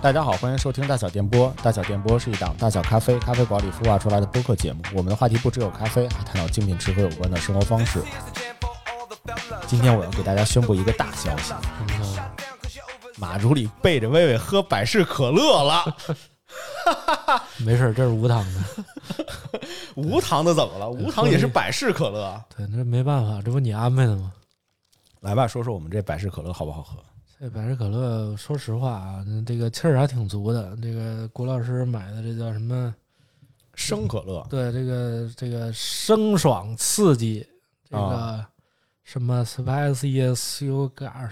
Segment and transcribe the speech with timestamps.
[0.00, 1.52] 大家好，欢迎收听大小电波。
[1.60, 4.80] 大小电波是一档大小咖啡咖啡馆里孵化出来的播客节目。
[4.94, 8.00] 我们的话题不只有咖啡，还谈到精品吃喝有关的生活方式。
[9.66, 11.52] 今天我要给大家宣布一个大消息：
[13.16, 15.96] 马助理背着薇薇喝百事可乐了。
[17.58, 18.60] 没事，这是无糖的。
[19.96, 20.88] 无糖的怎么了？
[20.88, 22.40] 无糖也是百事可乐。
[22.56, 24.32] 对，那没办法，这不你安排的吗？
[25.20, 26.96] 来吧，说说我们这百事可乐好不好喝？
[27.40, 30.76] 这百事可乐，说实话啊，这个气儿还挺足的。
[30.82, 32.92] 这个郭老师买的这叫什么？
[33.76, 34.44] 生可乐。
[34.50, 37.46] 对，这个这个生爽刺激，
[37.88, 38.44] 这个
[39.04, 41.30] 什么 spicy sugar，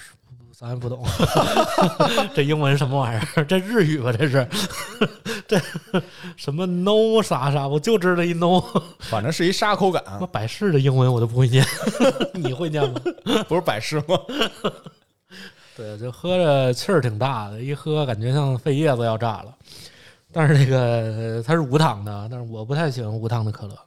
[0.52, 1.05] 咱也不懂。
[2.37, 3.45] 这英文什么玩意儿？
[3.45, 4.12] 这日语吧？
[4.12, 4.48] 这是
[5.48, 5.60] 这
[6.37, 7.66] 什么 no 啥啥？
[7.66, 8.60] 我就知道一 no，
[9.10, 10.04] 反正是一沙口感。
[10.30, 11.66] 百事的英文我都不会念，
[12.32, 13.01] 你会念吗？
[13.48, 14.16] 不是百事吗？
[15.77, 19.55] 对，就喝着气儿挺大的，一喝感觉像肺叶子要炸了。
[20.33, 23.79] 但是那个它是无糖的，但是我不太喜欢无糖的可乐。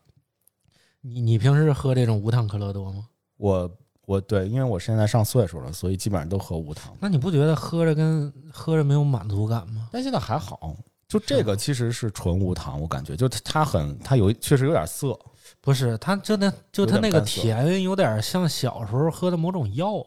[1.01, 3.05] 你你平时喝这种无糖可乐多吗？
[3.37, 3.69] 我
[4.05, 6.95] 我对，因为我现在上岁数了，所以基本上都喝无糖。
[6.99, 9.89] 那你不觉得喝着跟喝着没有满足感吗？
[9.91, 10.75] 但现在还好，
[11.07, 15.17] 就这个其实是纯无糖，我感觉就它很它有确实有点涩，
[15.61, 20.05] 不是它真的就它那个甜有点像小时候喝的某种药。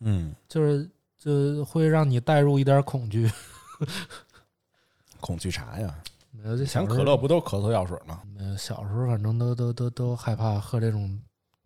[0.00, 3.30] 嗯，就是就会让你带入一点恐惧，
[5.20, 5.94] 恐惧啥呀？
[6.30, 8.20] 没有，前可乐不都是咳嗽药水吗？
[8.36, 11.18] 没有，小时候反正都都都都害怕喝这种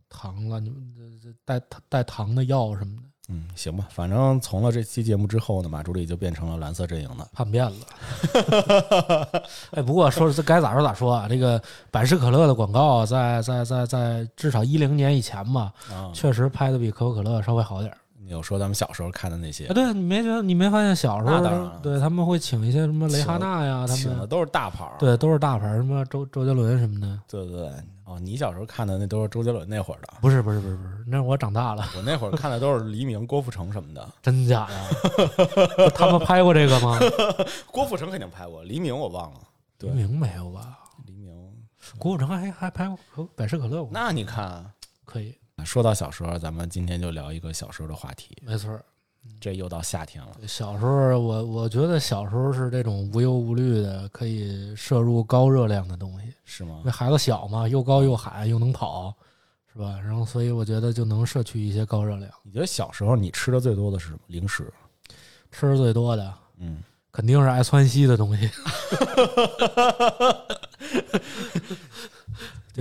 [0.08, 3.02] 糖了，你们这这带带糖的药什么的。
[3.32, 7.72] 嗯，行吧，反正从了这期节目之后呢，马助理就变成了蓝色阵营的叛变了。
[9.70, 15.72] 哎，不过说该咋说咋说啊，这个百事可乐的广告在在在在至少一零年以前吧，
[16.12, 17.98] 确实拍的比可口可乐稍微好点儿。
[18.34, 19.74] 有说咱们小时候看的那些啊？
[19.74, 20.42] 对，你没觉得？
[20.42, 21.70] 你没发现小时候？
[21.82, 23.84] 对他们会请一些什么雷哈娜呀？
[23.86, 27.18] 他们请的都是大牌对，都是大牌什么周周杰伦什么的。
[27.28, 27.72] 对对对，
[28.04, 30.08] 哦，你小时候看的那都是周杰伦那会儿的？
[30.20, 31.84] 不是不是不是不是，那我长大了。
[31.96, 34.08] 我那会儿看的都是黎明、郭富城什么的。
[34.22, 35.90] 真假呀？
[35.94, 36.98] 他们拍过这个吗？
[37.70, 39.40] 郭富城肯定拍过，黎明我忘了。
[39.78, 40.78] 黎明没有吧？
[41.06, 41.32] 黎明，
[41.98, 43.88] 郭富城还还拍过百事可乐。
[43.90, 44.64] 那你看，
[45.04, 45.34] 可以。
[45.64, 48.36] 说到小时候，咱们今天就聊一个小时候的话题。
[48.42, 48.78] 没错，
[49.40, 50.36] 这又到夏天了。
[50.46, 56.82] 小时候，我我觉得小时候是这种无忧无虑的，可以摄入高热量的东西，是吗？
[56.84, 59.14] 那孩子小嘛，又高又矮，又能跑，
[59.72, 60.00] 是吧？
[60.00, 62.30] 然后，所以我觉得就能摄取一些高热量。
[62.42, 64.72] 你觉得小时候你吃的最多的是什么零食？
[65.52, 68.50] 吃的最多的，嗯，肯定是爱窜稀的东西。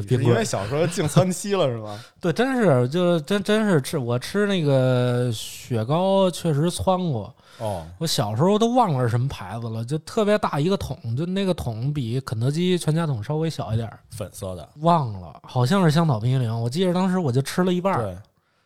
[0.01, 1.99] 就因为小时候净窜稀了是吗？
[2.19, 7.85] 对，真是就真真是吃我吃那个雪糕确实窜过哦。
[7.97, 16.61] 我小时候都忘了是什么牌子了，就特别大一个桶，就那个桶比肯德基全家桶稍微小一点，粉色的，忘了，好像是香草冰淇淋。
[16.61, 18.17] 我记得当时我就吃了一半，对，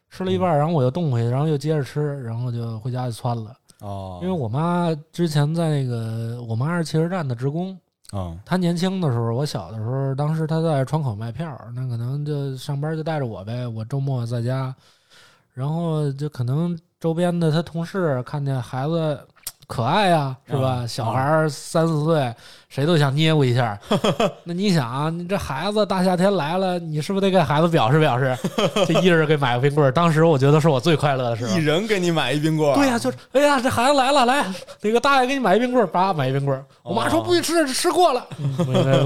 [0.10, 3.54] 吃了一半，然后我又冻回去，然后又接着吃，然后就回家就窜了。
[3.80, 7.78] 哦，因为我妈之前在那个，我妈是汽车站的职工。
[8.16, 13.68] 嗯，他年轻的时候，我小的时候，当时他在窗口卖票，那可能就上班就带着我呗。
[13.68, 14.74] 我周末在家，
[15.54, 19.20] 然后就可能周边的他同事看见孩子
[19.66, 20.86] 可爱呀，是吧？
[20.86, 22.36] 小孩三四岁，
[22.74, 23.78] 谁都想捏我一下。
[24.44, 28.36] 那你想啊，你这孩子大夏天来了，你是不是得给孩子表示表示？
[28.88, 31.56] 这一人给买个冰棍儿，当时我觉得是我最快乐的时候。
[31.56, 34.44] 一人给你买一冰棍儿，对呀，就是哎呀，这孩子来了，来，
[34.82, 36.66] 那个大爷给你买一冰棍儿，叭买一冰棍儿。
[36.82, 38.26] 我妈说不许吃，吃过了，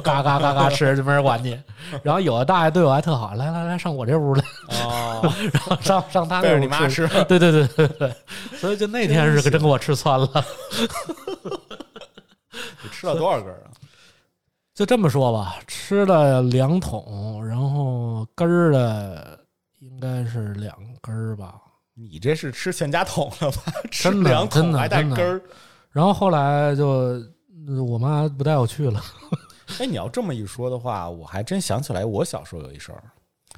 [0.01, 1.59] 嘎嘎嘎嘎吃，就没人管你。
[2.01, 7.05] 然后有的大爷对我还特好，来来来，上我这屋来，哦，然后上上他那屋吃。
[7.27, 8.13] 对对对对对，
[8.57, 10.29] 所以就那天是真给我吃窜了。
[12.83, 13.71] 你吃了多少根啊？
[14.73, 19.39] 就这么说吧，吃了两桶，然后根儿的
[19.79, 21.55] 应该是两根儿吧。
[21.95, 23.63] 你这是吃全家桶了吧？
[23.89, 25.41] 吃两桶还带根儿。
[25.89, 27.19] 然后后来就
[27.87, 29.01] 我妈不带我去了。
[29.79, 33.03] 哎，你要这么一说的话，我还真想起来，我小时候有一事儿。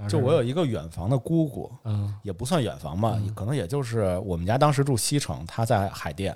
[0.07, 6.35] 就我有一个远房的姑姑，嗯，也不算远房吧，可能也就是我们家当时住西城，她在海淀，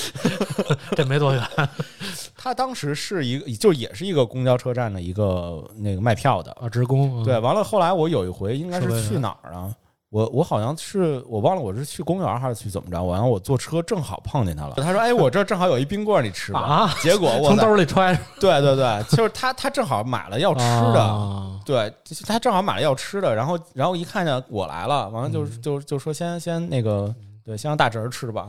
[0.96, 1.42] 这没多远。
[2.36, 7.22] 她当时是一个，就也是一个公交车站的一个那个卖票的啊，职工。
[7.24, 9.74] 对，完了后来我有一回应该是去哪儿啊？
[10.14, 13.02] 我我好像是我忘了我是去公园还是去怎么着？
[13.02, 14.74] 完了我坐车正好碰见他了。
[14.76, 16.94] 他说：“哎，我这正好有一冰棍，你吃吧。”啊！
[17.02, 18.16] 结果我从兜里揣。
[18.38, 20.60] 对对对，就是他他正好买了要吃
[20.94, 21.92] 的，对
[22.24, 27.12] 他正好买了要吃的，然后然后一看见我来了，完了就就就说先先那个
[27.44, 28.48] 对，先让大侄儿吃吧，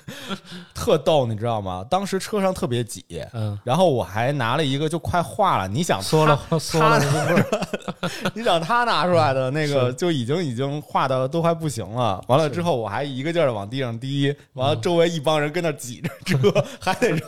[0.72, 1.84] 特逗，你知道吗？
[1.90, 3.04] 当时车上特别挤，
[3.34, 6.98] 嗯，然后我还拿了一个就快化了，你想缩了他缩了
[8.32, 17.20] 你想他拿出来的那个就已经已经化的都快不行了，完了之后我还一个劲儿的往地上滴，完了嗯周围一帮人跟那挤着车， 还得让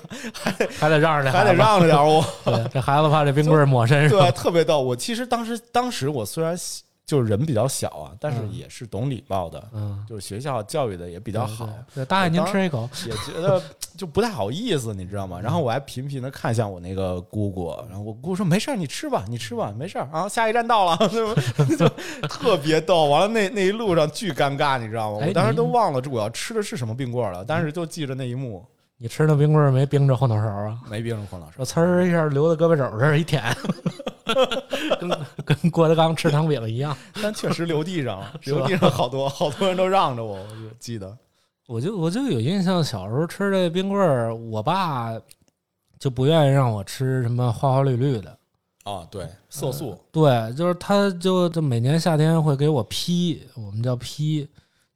[0.78, 2.24] 还得让着这还得让着点我，
[2.72, 4.80] 这孩子怕这冰棍抹身上对，特别逗。
[4.80, 6.56] 我其实当时当时我虽然
[7.06, 11.64] 就是人比较小啊，但是嗯也是懂礼貌的，嗯，就是学校教育的也比较好，
[11.94, 12.02] 对。
[12.02, 12.88] 对大爷，您吃一口。
[13.06, 13.62] 也觉得
[13.96, 15.40] 就不太好意思，你知道吗？
[15.40, 20.96] 然后我还频频的看向我那个姑姑，然后我姑姑说：“没事儿，你吃吧，你吃吧，没事儿啊，下一站到了。
[21.78, 21.88] ”就
[22.28, 23.04] 特别逗。
[23.06, 25.20] 完了那那一路上巨尴尬，你知道吗？
[25.22, 28.66] 哎我当时都忘了这我要吃的是什么冰棍了，但是就记着那一幕，
[28.98, 30.80] 你吃那冰棍儿没冰着后脑勺啊？
[30.90, 31.66] 没冰着后脑勺我。
[31.66, 33.42] 呲儿一下流到胳膊肘这儿一舔，
[34.98, 35.10] 跟
[35.44, 36.96] 跟郭德纲吃糖饼一样。
[37.22, 41.16] 但确实流地上了， 是吧流地上好多好多人都让着我，我就记得。
[41.66, 45.12] 我就我就有印象，小时候吃这冰棍儿，我爸
[45.98, 48.38] 就不愿意让我吃什么花花绿绿的。
[48.84, 54.48] 哦，对，色素，对，就是他就就每年夏天会给我批，我们叫批，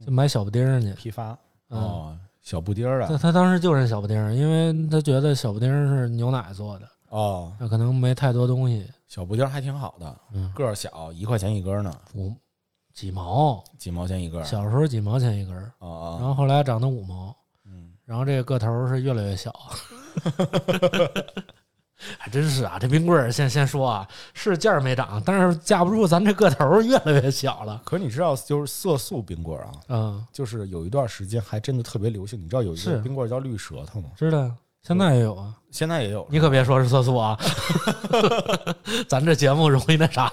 [0.06, 0.92] 就买小布丁儿去。
[0.92, 1.36] 批发
[1.70, 8.88] 嗯，哦，小布丁儿他啊，他当时就认小布丁儿，因为他觉得小布丁儿是牛奶做的，哦，那可能没太多东西。
[9.08, 12.34] 小布丁儿还挺好的，嗯，个儿小，一块钱一根儿呢，五
[12.94, 14.44] 几毛，几毛钱一根儿。
[14.44, 17.34] 小时候几毛钱一根儿，哦哦，然后后来涨到五毛，
[17.66, 19.54] 嗯，然后这个个头儿是越来越小。
[22.18, 27.80] 还真是啊，这冰棍儿先先说啊，是价儿没涨，但是架不住咱这个头儿越来越小了。
[27.84, 32.38] 可是你知道，就是色素冰棍儿啊，嗯，就是有一段时间还真的特别流行。
[32.40, 34.10] 你知道有一个冰棍儿叫绿舌头吗？
[34.16, 34.50] 知道，
[34.82, 35.54] 现在也有啊。
[35.70, 36.26] 现在也有。
[36.28, 37.38] 你可别说是色素啊，
[39.06, 40.32] 咱这节目容易那啥，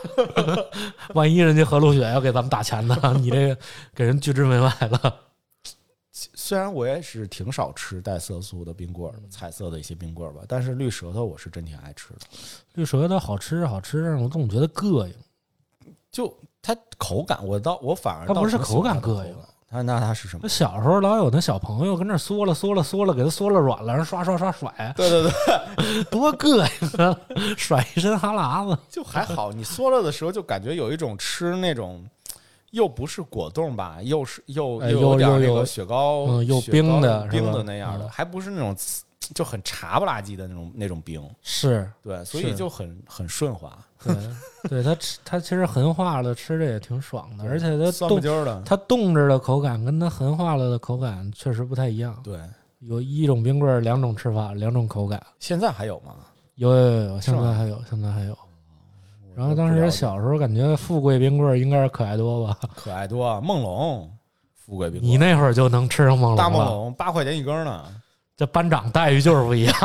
[1.13, 3.57] 万一人家何路雪要给咱们打钱呢，你这个
[3.93, 5.15] 给人拒之门外了。
[6.47, 12.19] 虽然我也是挺少吃带色素的冰棍儿，彩色的一些冰棍儿吧，但是绿舌头我是真挺爱吃的。
[12.75, 15.13] 绿舌头好吃好吃，但是我总觉得膈应。
[16.09, 19.35] 就它口感，我倒我反而它不是口感膈应
[19.69, 20.47] 它那它是什么？
[20.47, 27.19] 小时候老有那小朋友跟那儿缩了缩了缩了，给它缩了软了，然后刷刷刷甩，对对对， 多膈应啊！
[27.57, 28.81] 甩一身哈喇子。
[28.89, 29.51] 就还好。
[29.51, 32.09] 你缩了的时候，就感觉有一种吃那种。
[32.71, 38.75] 又不是果冻吧，又是又哎又有点那个雪糕，嗯又冰的冰的那样的，嗯还不是那种
[39.33, 44.15] 就很茶不拉几的那种那种冰，是对，所以就很很顺滑，对，
[44.69, 52.19] 对它吃它其实横化了，吃着也挺爽的，而且它冻筋儿的，它冻着的口感跟它横化了的口感确实不太一样。
[52.23, 52.39] 对。
[52.81, 55.19] 有一种冰棍儿两种吃法，两种口感。
[55.39, 56.13] 现在还有吗？
[56.57, 58.37] 有有有有，现在还有，现在还有。
[59.37, 62.57] 然后当时小时候感觉富贵冰棍儿应该是可爱多吧？
[62.75, 64.11] 可爱多啊，梦龙，
[64.55, 67.85] 富贵冰棍，你那会儿就能吃上梦龙大梦，龙八块钱一根呢。
[68.35, 69.75] 这班长待遇就是不一样。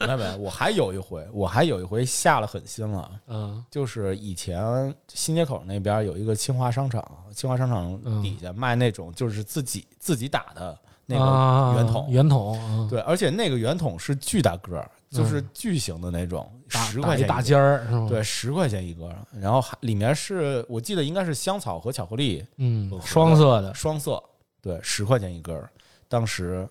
[0.00, 3.64] 没没，我还有一回，我还有一回下了狠心了，嗯。
[3.70, 8.20] 就是以前新街口那边有一个清华商场，清华商场嗯。
[8.24, 12.88] 底下卖那种就是自己自己打的那啊个圆筒，圆筒，嗯。
[12.88, 19.10] 对，而且那个圆筒是巨大个儿，就是巨型的那种，十块钱一个尖儿对，十块钱一个，
[19.40, 24.22] 然后还里面是我记得应该是香草和巧克力嗯双色的，双色，
[24.60, 25.70] 对，十块钱一根儿。
[26.08, 26.68] 当时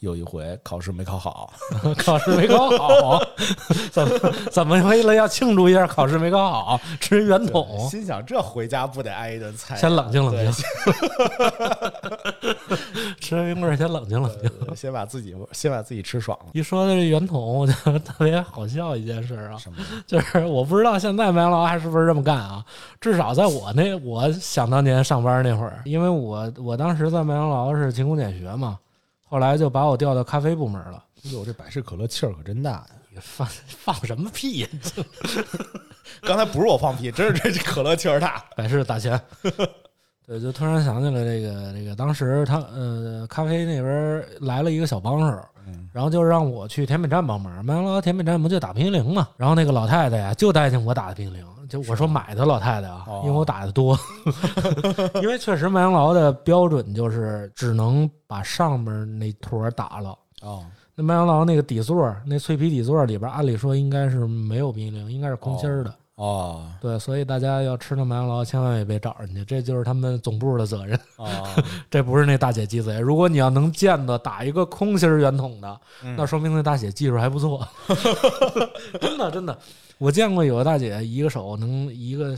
[0.00, 1.50] 有一回考试没考好，
[1.96, 3.22] 考试没考好，
[3.90, 4.18] 怎么
[4.50, 7.88] 怎么为了要庆祝一下考试没考好，吃圆筒？
[7.88, 9.78] 心想这回家不得挨一顿菜啊？
[9.78, 10.64] 先冷静冷对静，
[13.18, 14.50] 吃完冰棍儿先冷静冷静。
[14.76, 16.46] 先把自己先把自己吃爽了。
[16.52, 19.78] 一说到这圆筒，我就 特别好笑一件事啊，什么？
[20.06, 22.62] 就是我不知道现在麦当劳还是不是这么干啊？
[23.00, 28.78] 至少在我那我想当年上班那会儿，因为我我当时在麦当劳是勤工俭学嘛，
[29.34, 31.04] 后来就把我调到咖啡部门了。
[31.32, 32.86] 哟，这百事可乐气儿可真大呀！
[33.10, 34.68] 你放 放什么屁呀？
[36.22, 38.44] 刚才不是我放屁，真是这这可乐气儿大。
[38.56, 39.20] 百事打钱。
[40.24, 47.52] 对，就突然想起来这个这个，当时他呃咖啡那边来了一个小帮手，嗯然后就让我去甜品站帮忙。
[47.64, 49.28] 麦当劳甜品站不就打冰激凌嘛？
[49.36, 53.98] 然后那个老太太呀就待见我打的冰激凌，就我说买的老太太啊，哦因为我打的多，
[55.20, 60.16] 因为确实麦当劳的标准就是只能把上面那坨打了。
[60.42, 60.64] 哦，
[60.94, 65.92] 那麦当劳那个底座，那脆皮底座里边，按理说应该是没有冰激凌，应该是空心儿的。
[66.16, 71.26] 哦对，所以大家要吃那麦当劳，千万也别找人家，这就是他们总部的责任，哦，
[71.90, 73.00] 这不是那大姐鸡贼。
[73.00, 77.66] 如果你要能见到打一个空心儿圆筒的，嗯那说明那大姐技术还不错。
[79.00, 79.58] 真的真的，
[79.98, 82.36] 我见过有个大姐一个手能一个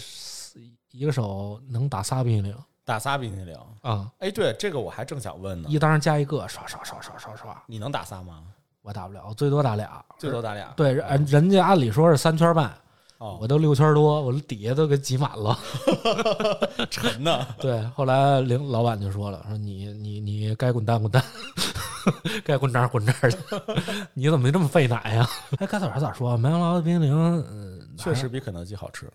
[0.92, 3.54] 一个手能打仨冰激凌，打仨冰淇淋。
[3.82, 8.42] 啊，哎，对，这个我还正想问呢，一单加一个，刷刷刷刷刷刷，你能打仨吗？
[8.80, 10.02] 我打不了，最多打俩。
[10.18, 10.72] 最多打俩。
[10.76, 12.72] 对，人人家按理说是三圈半，
[13.18, 15.58] 哦，我都六圈多，我底下都给挤满了。
[16.90, 17.46] 沉呢。
[17.58, 21.22] 对，后来领老板就说了，说你你你该滚蛋滚蛋，
[22.44, 23.38] 该滚这儿滚这儿去，
[24.12, 25.28] 你怎么这么费奶呀？
[25.58, 26.36] 哎，该咋咋说？
[26.36, 27.14] 麦当劳的冰淇淋，
[27.50, 29.10] 嗯，确实比肯德基好吃。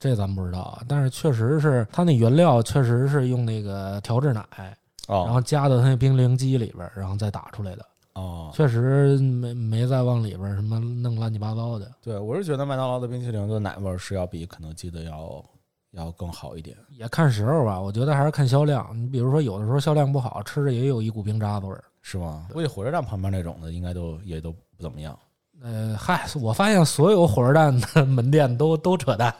[0.00, 4.76] 这咱不知道啊，但是确实是它那原料确实是用那个调制奶，然
[5.08, 7.84] 哦后加到它那冰淇淋机里边儿，然后再打出来的。
[8.18, 15.44] 哦，确实没没再往里边什么弄乱七八糟的，对，我是觉得麦当劳的冰淇淋的奶味是要比肯德基的要
[15.92, 16.76] 要更好一点。
[16.90, 17.80] 也看时候吧。
[17.80, 18.90] 我觉得还是看销量。
[19.00, 21.84] 你比如说，有的时候销量不好，吃着也有一股冰渣子味儿。
[22.02, 22.46] 是吗？
[22.52, 25.16] 估计火车站旁边那种的，应该都也都不怎么样。
[25.60, 29.34] 呃，嗨，我发现所有火车站的 门店都都扯淡，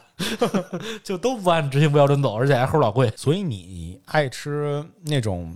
[1.03, 3.11] 就都不按执行标准走，而且还齁老贵。
[3.15, 5.55] 所以你爱吃那种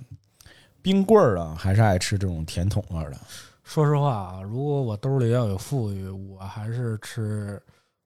[0.83, 3.17] 冰棍儿啊，还是爱吃这种甜筒味儿的？
[3.63, 7.59] 说实话啊，如果我兜里要有富裕，我还是吃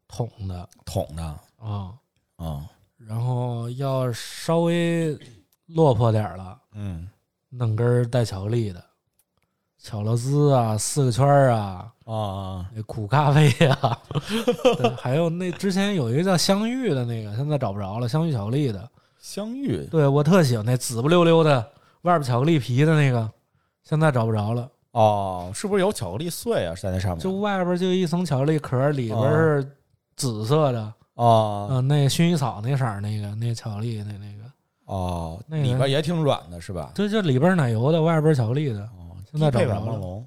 [0.07, 0.69] 桶的。
[0.85, 1.23] 桶的。
[1.57, 1.91] 啊。
[2.35, 5.17] 啊，然后要稍微
[5.65, 7.09] 落魄点儿了，嗯。
[7.49, 8.83] 弄根儿带巧克力的，
[9.81, 13.99] 巧乐兹啊，四个圈儿啊，啊啊，那苦咖啡啊，
[14.99, 18.87] 还有那之前有一个叫香芋的那个，现在找不着了，香芋巧克力的。
[19.17, 19.87] 香芋。
[19.89, 21.67] 对我特喜欢那紫不溜溜的，
[22.07, 23.29] 外边巧克力皮的那个，
[23.83, 24.69] 现在找不着了。
[24.91, 26.73] 哦，是不是有巧克力碎啊？
[26.73, 29.71] 在那上面就外边就一层巧克力壳，里边是
[30.15, 34.43] 紫色的，哦嗯、那薰衣草那色儿那个那巧克力那那个，
[34.85, 36.91] 哦，那个里边也挺软的，是吧？
[36.95, 38.79] 对，就里边奶油的，外边巧克力的。
[38.79, 40.23] 哦，现在找不着了。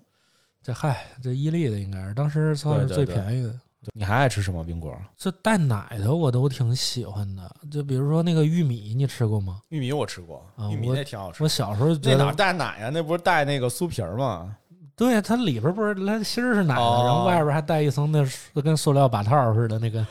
[0.62, 3.54] 这嗨，这伊利的应该是当时算是最便宜的。
[3.94, 5.00] 你还爱吃什么冰棍儿？
[5.16, 9.60] 这带奶的我都挺喜欢的，就比如说那个玉米，你吃过吗？
[9.70, 11.42] 玉米我吃过，玉米啊我那挺好吃。
[11.42, 12.90] 我小时候那哪带奶呀？
[12.92, 14.56] 那不是带那个酥皮儿吗？
[14.94, 20.06] 对它里边不是它芯儿是奶的，哦然后外边还带一层那塑跟塑料把套似的那个。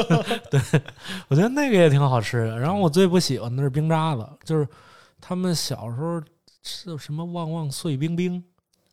[0.50, 0.60] 对，
[1.28, 2.58] 我觉得那个也挺好吃的。
[2.58, 4.68] 然后我最不喜欢的是冰渣子，就是
[5.18, 6.20] 他们小时候
[6.62, 8.44] 吃的什么旺旺碎冰冰，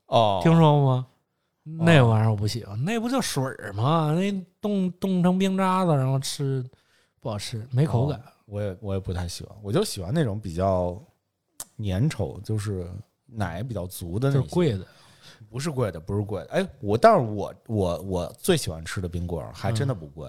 [0.06, 1.08] 哦，听说过吗？
[1.64, 4.14] 那玩意儿我不喜欢，那不就水儿吗？
[4.14, 6.64] 那冻冻成冰渣子，然后吃
[7.20, 8.22] 不好吃，没口感。
[8.46, 11.02] 我也我也不太喜欢，我就喜欢那种比较
[11.78, 12.90] 粘稠，就是
[13.26, 14.44] 奶比较足的那种。
[14.44, 14.86] 就是贵的，
[15.50, 16.48] 不是贵的，不是贵的。
[16.48, 20.28] 哎，我但是我我我最喜欢吃的冰棍儿还真的不贵，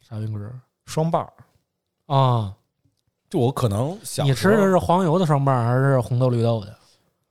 [0.00, 2.14] 啥冰棍儿双棒儿。
[2.14, 2.54] 啊？
[3.30, 6.76] 就我可能想你吃的是黄油的双棒还是红豆绿豆的？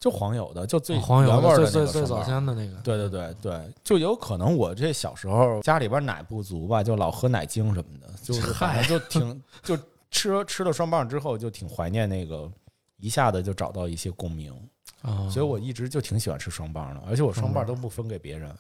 [0.04, 2.76] 就黄油的，就最啊黄油原味儿最最最早先的那个。
[2.84, 3.34] 对对对。
[3.42, 9.78] 对，就有可能我这小时候家里边奶不足吧，就老喝奶精什么的，就是反正就挺 就
[10.12, 12.52] 吃吃了双棒之后，就挺怀念那个，
[12.98, 14.54] 一下子就找到一些共鸣，
[15.04, 18.54] 啊，所以我一直就挺喜欢吃双棒的，而且我双棒都不分给别人。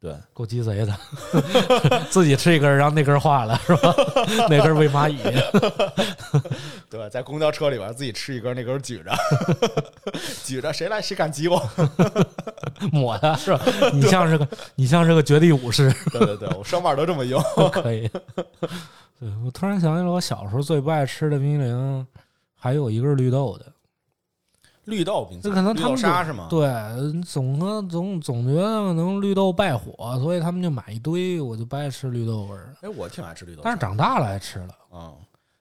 [0.00, 0.96] 对，够鸡贼的，
[2.08, 3.94] 自己吃一根儿，然后那根儿化了是吧？
[4.48, 5.18] 那根儿喂蚂蚁，
[6.88, 9.12] 对，在公交车里边自己吃一根，那根举着，
[10.42, 11.62] 举着，谁来谁敢挤我？
[12.90, 13.60] 抹的是吧？
[13.92, 17.42] 你像是个你像是个绝地武士，对对对，我双板都这么用。
[17.70, 18.08] 可以。
[19.18, 22.06] 对我突然想起来，我小时候最不爱吃的冰激凌，
[22.58, 23.66] 还有一个是绿豆的。
[24.84, 26.46] 绿豆冰淇淋，这可能他们就豆沙是吗？
[26.50, 26.68] 对，
[27.22, 32.88] 总和总总觉得可能绿豆败火，所以他们就买一堆，我就不爱吃绿豆味儿的。
[32.88, 34.68] 哎，我挺爱吃绿豆，但是长大了爱吃了。
[34.92, 35.14] 嗯、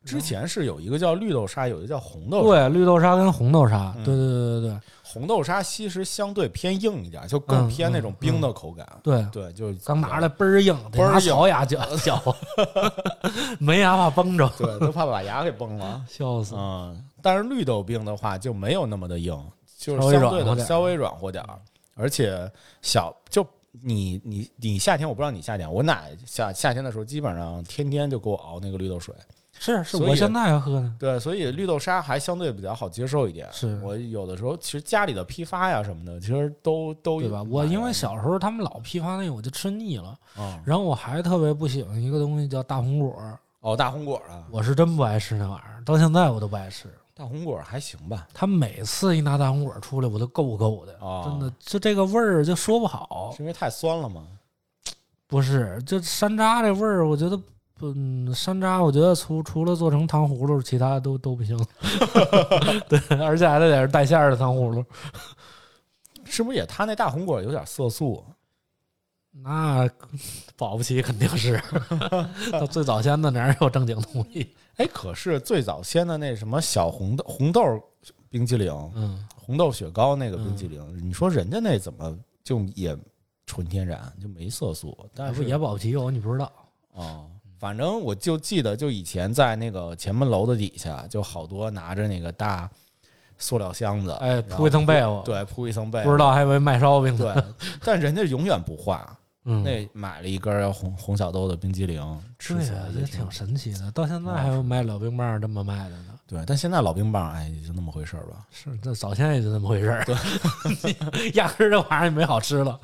[0.05, 2.43] 之前是有一个叫绿豆沙，有一个叫红豆沙。
[2.47, 8.87] 对，绿豆沙跟红豆沙，嗯对对对对红豆沙其实相对偏硬一点，就更嗯偏那种冰的口感。
[9.03, 12.21] 对对，对，就是刚拿来倍儿硬，得倍儿硬拿槽牙嚼嚼，
[13.59, 16.01] 没牙怕崩着，对，都怕把牙给崩了。
[16.07, 16.55] 笑死。
[16.55, 19.35] 嗯，但是绿豆冰的话就没有那么的硬，
[19.77, 21.59] 就是稍微相软和点儿对的稍微软和点儿，
[21.95, 23.45] 而且小就
[23.81, 29.13] 你你你夏天我不知道你夏天，我奶夏夏天的时候基本上天天就给我熬那个绿豆水。
[29.61, 30.95] 是是，我现在还喝呢。
[30.97, 33.45] 对，所以绿豆沙还相对比较好接受一点。
[33.51, 37.43] 是我有的时候其实家里的批发呀什么的，其实都都对吧？
[37.43, 40.17] 我因为小时候他们老批发那个，我就吃腻了。
[40.37, 46.87] 嗯然后我还特别不喜欢一个东西叫大红果儿，哦大红果啊，我是真不爱吃那玩意儿，到现在我都不爱吃。
[47.19, 48.29] 大红果还行吧。
[48.33, 53.43] 他每次一拿大红果出来，我都够够的，哦真的，就这个味儿就说不好是。
[53.43, 54.25] 因为太酸了吗？
[55.27, 57.37] 不是，就山楂这味儿，我觉得，
[57.81, 61.57] 嗯山楂我觉得除除了做成糖葫芦，其他都都不行。
[62.87, 64.81] 对，而且还得得是带馅儿的糖葫芦，
[66.23, 68.23] 是不是也他那大红果有点色素？
[69.31, 69.87] 那
[70.55, 71.61] 保不齐肯定是。
[72.51, 74.55] 到最早先的哪有正经东西？
[74.79, 77.61] 哎，可是最早先的那什么小红豆红豆
[78.29, 82.97] 冰激凌、嗯，红豆雪糕那个冰激凌，你说人家那怎么就也
[83.45, 84.97] 纯天然，就没色素？
[85.13, 86.49] 但是也保不齐有，你不知道。
[86.93, 92.69] 哦，反正我就记得，就以前在那个前门楼的底下，就好多拿着那个大
[93.37, 97.33] 塑料箱子，哎，铺一层被子，对，铺一层被，不知道还以为卖烧饼呢。
[97.33, 97.43] 对，
[97.83, 98.97] 但人家永远不换。
[99.51, 101.99] 嗯，那买了一根儿红红小豆的冰激凌，
[102.37, 103.91] 吃起来，也挺神奇的。
[103.91, 106.13] 到现在还有卖老冰棒这么卖的呢。
[106.27, 106.43] 对。
[106.45, 108.45] 但现在老冰棒，哎，也就那么回事儿吧。
[108.51, 110.05] 是，这早先也就那么回事儿。
[111.33, 112.79] 压根儿这玩意儿也没好吃了，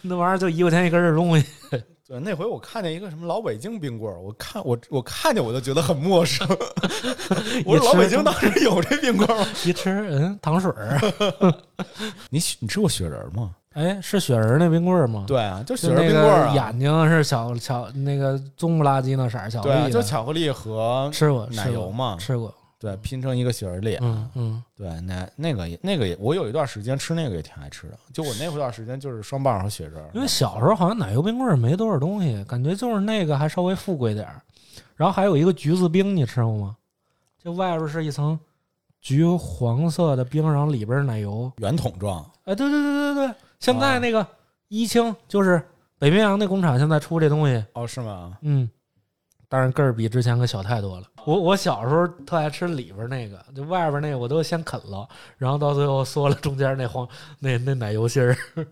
[0.00, 1.46] 那玩意儿就一块钱一根儿的东西。
[2.06, 6.46] 对，那回我看见一个什么老北京冰棍儿，我看我我看见我就觉得很陌生。
[7.64, 9.46] 我说老北京当时有这冰棍儿吗？
[9.64, 11.00] 一吃，嗯，糖水儿。
[12.28, 13.54] 你你吃过雪人吗？
[13.74, 15.24] 哎，是雪人那冰棍儿吗？
[15.26, 16.54] 对啊，就雪人冰棍儿啊。
[16.54, 19.90] 眼睛是小巧那个棕不拉几那色儿，巧克力的。
[19.90, 22.16] 就巧克力和吃过奶油嘛。
[22.18, 22.52] 吃过。
[22.78, 23.98] 对，拼成一个雪人脸。
[24.02, 27.98] 嗯嗯，对，那那个也那个也，我有一段时间吃那个也挺爱吃的。
[28.12, 34.42] 就我那会段时间就是双棒和雪人儿，因为小时候好像奶油冰棍儿没多少东西，感觉就是那个还稍微富贵点儿。
[34.96, 36.76] 然后还有一个橘子冰，你吃过吗？
[37.42, 38.38] 就外边是一层
[39.00, 41.50] 橘黄色的冰，然后里边是奶油。
[41.56, 42.22] 圆筒状。
[42.44, 44.26] 哎，对对对对对，现在啊那个
[44.68, 45.62] 一清就是
[45.98, 48.36] 北冰洋那工厂现在出这东西，哦，是吗？
[48.42, 48.68] 嗯，
[49.48, 51.06] 但是个儿比之前可小太多了。
[51.24, 58.36] 我我小时候特爱吃里边那个，就外边那个我都先啃了，然后到最后缩了中间那黄那那奶油芯儿。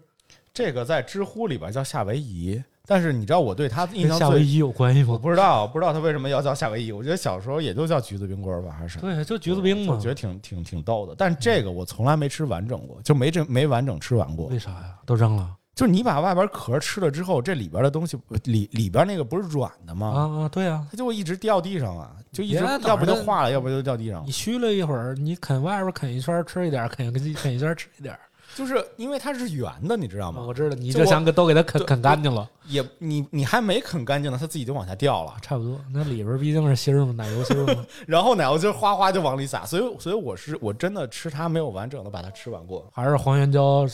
[0.53, 5.19] 这个在知乎里边叫夏威夷，但是你知道我对它印象最，夏威夷有关系我？
[5.19, 6.93] 不知道，不知道他为什么要叫夏威夷。
[6.93, 10.11] 我觉得小时候也就叫橘子冰棍儿吧，还是对，就橘子冰嘛我觉。
[10.11, 11.15] 得挺挺挺逗的。
[11.17, 14.49] 但是这个我从来没吃完整过，就没这没完整吃完过。
[14.49, 14.95] 为啥呀？
[15.07, 20.07] 都扔了就是你把外边壳吃了之后，这里边的东西里里边那个不是软的啊吗？
[20.09, 20.49] 啊啊！
[20.51, 24.31] 对啊、它就会一直掉地上啊，就一直要不就化了，要不就掉地上你。
[24.31, 28.21] 虚了一会儿，你啃外边啃一圈吃一点，啃啃一圈吃一点儿。
[28.55, 30.43] 就是因为它是圆的，你知道吗？
[30.47, 35.35] 我知道，你就想给都给它啃啃干净了，也你你还没啃干净呢，它自己就往下掉了。
[35.41, 35.81] 差不多。
[35.93, 37.87] 那里边毕竟是芯儿嘛，奶油芯儿嘛。
[38.07, 42.87] 然后奶油芯儿哗哗就往里撒，所以所以我是我真的吃它没有完整的把它吃完过。
[42.93, 43.87] 还是黄原胶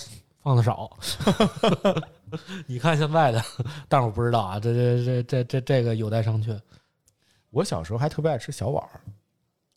[0.43, 0.91] 放的少。
[2.67, 3.43] 你看现在的，
[3.89, 6.59] 但是我不知道啊，这这这这这这个有待商榷。
[7.51, 9.01] 我小时候还特别爱吃小碗儿，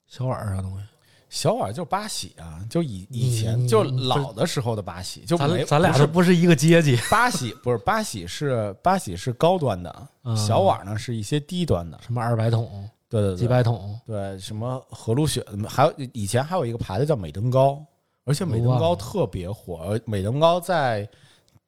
[0.06, 0.86] 小碗儿啥东西？
[1.32, 6.96] 小碗就是八喜啊，就以以前嗯就老的时候的八喜，就没咱咱俩不是都不是一个阶级。
[7.10, 11.98] 八喜，不是八喜是八喜是高端的，嗯小碗呢是一些低端的。
[12.06, 17.82] 什么二百桶、对对对，几百桶，对什么和路雪，还有以前还有一个牌子叫美登高，
[18.26, 21.10] 而且美登高特别火，美登高在。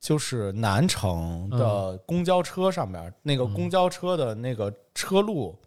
[0.01, 5.57] 就是南城的公交车上面，那个公交车的那个车路、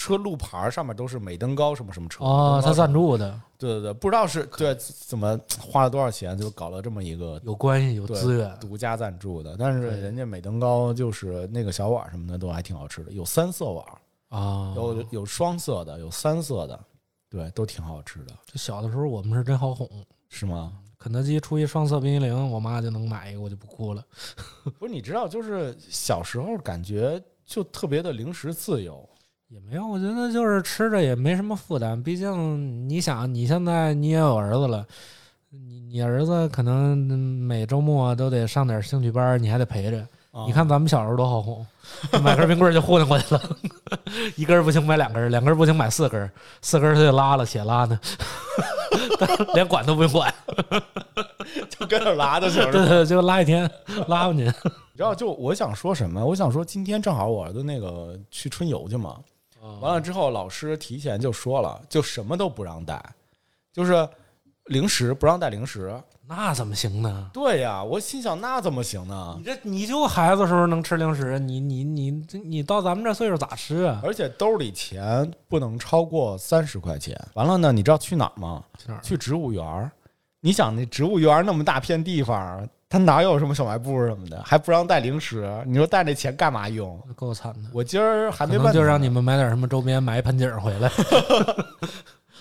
[0.00, 8.50] 车路牌上面都是美登高什么什么车哦，他他赞助的，对对对，不知道是对怎么花了多少钱，就搞了这么一个有关系有资源。
[8.58, 9.56] 独家赞助的。
[9.58, 16.80] 但是人家美登高就是那个小碗什么的都还挺好吃的，有三色碗儿，啊，有有双色的，有三色的，
[17.28, 19.86] 对，都挺好吃的，就小的时候我们是真好哄，
[20.30, 20.72] 是吗？
[20.96, 24.02] 肯德基出一双色冰激凌，我妈就能买一个，我就不哭了。
[24.78, 29.06] 不是，你知道，就是小时候感觉就特别的零食自由，
[29.50, 32.00] 也没有，我觉得就是吃着也没什么负担。
[32.00, 34.86] 毕竟你想，你现在你也有儿子了，
[35.50, 39.98] 你你儿子可能每周末都得上点兴趣班，你还得陪着。
[40.32, 41.66] 啊你看咱们小时候多好哄，
[42.22, 43.42] 买根冰棍就糊弄过去了，
[44.36, 46.30] 一根儿不行买两根儿，两根儿不行买四根儿，
[46.62, 47.98] 四根儿他就拉了，且拉呢，
[49.54, 50.32] 连管都不用管，
[51.68, 53.68] 就跟那拉的时候，对对，就拉一天，
[54.06, 54.44] 拉过去。
[54.44, 54.46] 你
[54.96, 56.24] 知道，就我想说什么？
[56.24, 59.16] 我想说，今天正好我儿子那个去春游去嘛，
[59.80, 63.02] 完了之后，老师提前就说了，就什么都不让带，
[63.72, 64.08] 就是
[64.66, 65.94] 零食不让带零食。
[66.26, 67.28] 那怎么行呢？
[67.32, 69.44] 对呀，我心想那怎么行呢你？
[69.44, 74.00] 这你就孩子时候能吃零食，你你你这你到咱们这岁数咋吃啊？
[74.04, 77.20] 而且兜里钱不能超过三十块钱。
[77.34, 78.62] 完了呢，你知道去哪儿吗？
[78.78, 79.90] 去哪儿去植物园儿。
[80.40, 85.48] 你想那植物园那么大片地方，它哪有什么小卖部什么的，还不让带零食？
[85.64, 87.00] 你说带那钱干嘛用？
[87.14, 87.70] 够惨的。
[87.72, 90.90] 我今儿还没问就让你们买点什么周边，买一盆景回来。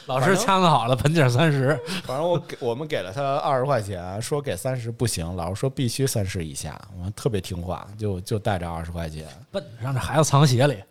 [0.08, 1.80] 老师反正掐的好了，盆景三十。
[2.04, 9.28] 反正我给我们给了他二十块钱，说给三十不行，老师说必须三十以下，我们特别听话，就就带着二十块钱。
[9.52, 10.78] 笨，让这孩子藏鞋里。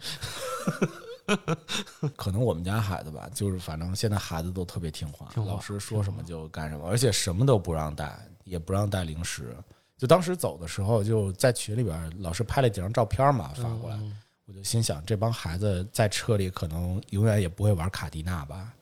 [2.17, 8.17] 可能我们家孩子吧，就是反正现在孩子都特别听话，听话老师说什么就干什么，而且什么都不让带，
[8.49, 9.55] 也不让带零食。
[9.97, 13.97] 就当时走的时候，就在群里边，老师拍了几张照片嘛，发过来。
[13.97, 18.73] 嗯我就心想，这帮孩子在车里可能永远也不会玩卡迪娜吧？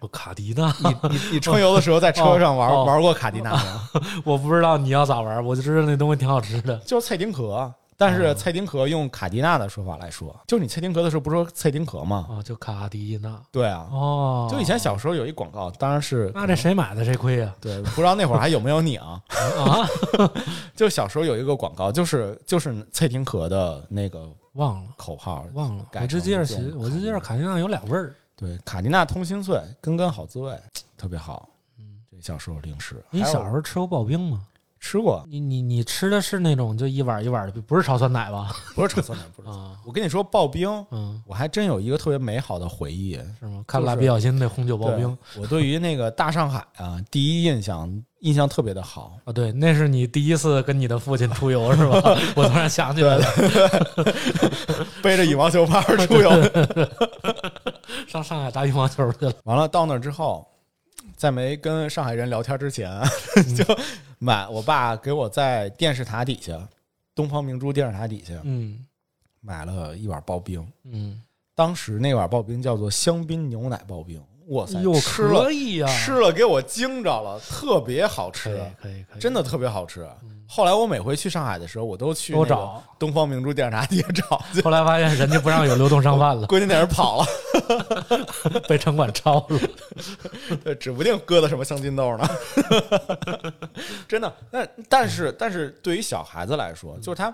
[0.00, 3.88] 我 卡迪娜， 你你你春游的时候在车上玩、哦哦玩过卡迪娜吗？
[4.26, 6.76] 我不知道你要咋玩，我就知道那东西挺好吃的。
[6.78, 12.26] 就是蔡丁壳，但是蔡丁壳用卡迪娜的说法来说，就是你蔡丁壳的时候不是说蔡丁壳吗？
[12.30, 13.42] 哦，就卡迪娜。
[13.50, 17.52] 对啊，哦，就以前小时候有一广告，当然是那这谁买的谁亏啊？
[17.60, 19.20] 对，不知道那会儿还有没有你啊？
[19.58, 19.84] 啊，
[20.76, 28.14] 就小时候有一个广告，就是就是蔡丁壳的那个忘了口号，忘了，改我就记着成这，种我就记着卡迪娜有俩味儿。
[28.36, 30.56] 对，卡迪娜通心脆，根根好滋味，
[30.96, 31.48] 特别好。
[31.80, 34.46] 嗯，这小时候零食，你小时候吃过刨冰吗？
[34.80, 35.24] 吃过？
[35.28, 38.50] 你你你吃的是那种就一碗一碗的，不是炒酸奶吧？
[38.74, 39.48] 不是炒酸奶，不是。
[39.48, 43.14] 啊，我跟你说，刨冰，嗯，我还真有一个特别美好的回忆。
[43.38, 43.62] 是吗？
[43.66, 49.12] 看蜡笔小新那红酒刨对冰我对于那个大上海啊，第一印象印象特别的好。
[49.24, 52.00] 啊，对，那是你第一次跟你的父亲出游是吧？
[52.36, 53.24] 我突然想起来了，
[55.02, 56.30] 背着羽毛球拍出游。
[58.06, 59.32] 上上海打羽毛球去了。
[59.44, 60.46] 完了到那之后，
[61.18, 62.88] 在没跟上海人聊天之前，
[63.56, 63.64] 就
[64.20, 66.56] 买我爸给我在电视塔底下，
[67.12, 68.86] 东方明珠电视塔底下嗯。
[69.40, 70.64] 买了一碗刨冰。
[70.84, 71.20] 嗯，
[71.54, 78.50] 当时那碗刨冰叫做香槟牛奶刨冰，哇塞，又，吃了可以呀，吃了给我惊着了，特别好吃，
[78.80, 80.08] 可以可以，真的特别好吃。
[80.50, 82.34] 后来我每回去上海的时候，我都去。
[82.98, 87.26] 东方明珠电视塔底下找， 后来发现人家不让有流动商贩了，关键在那儿跑了，
[88.66, 89.60] 被城管抄了。
[90.64, 92.28] 对，指不定搁的什么香金豆呢。
[94.08, 97.32] 真的，那但是但是对于小孩子来说，就是他，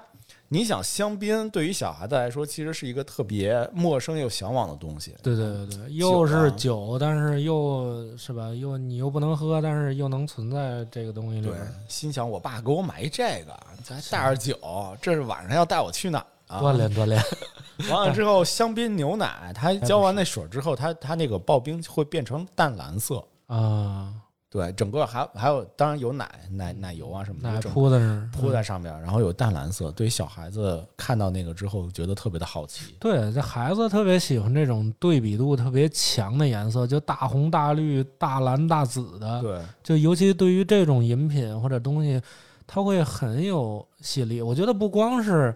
[0.48, 5.16] 你想香槟对于小孩子来说，其实是一个特别陌生又向往的东西。
[5.22, 11.56] 对对对对，又是酒，但是又是吧，又你又不能喝，但是又能存在这个东西里对。，
[11.88, 14.58] 心想我爸给我买一这个，咱还带着酒，
[15.02, 16.60] 这是晚上要带我去哪儿啊？
[16.60, 17.20] 锻炼锻炼，
[17.90, 23.24] 完了之后，香槟牛奶，它浇完那水之后，它它那个刨冰会变成淡蓝色。
[23.46, 24.12] 啊，
[24.54, 29.90] 对，整个还还有，当然有奶奶奶油啊什么的，铺的是，铺在上面，然后有淡蓝色。
[29.90, 32.94] 对于小孩子看到那个之后，觉得特别的好奇。
[33.00, 39.42] 对，这孩子特别喜欢这种对比度特别强的颜色，就大红大绿、大蓝大紫的。
[39.42, 42.22] 对，就尤其对于这种饮品或者东西，
[42.64, 44.40] 它会很有吸引力。
[44.40, 45.52] 我觉得不光是，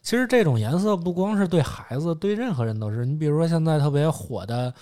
[0.00, 3.04] 其实这种颜色不光是对孩子，对任何人都是。
[3.04, 4.72] 你比如说现在特别火的。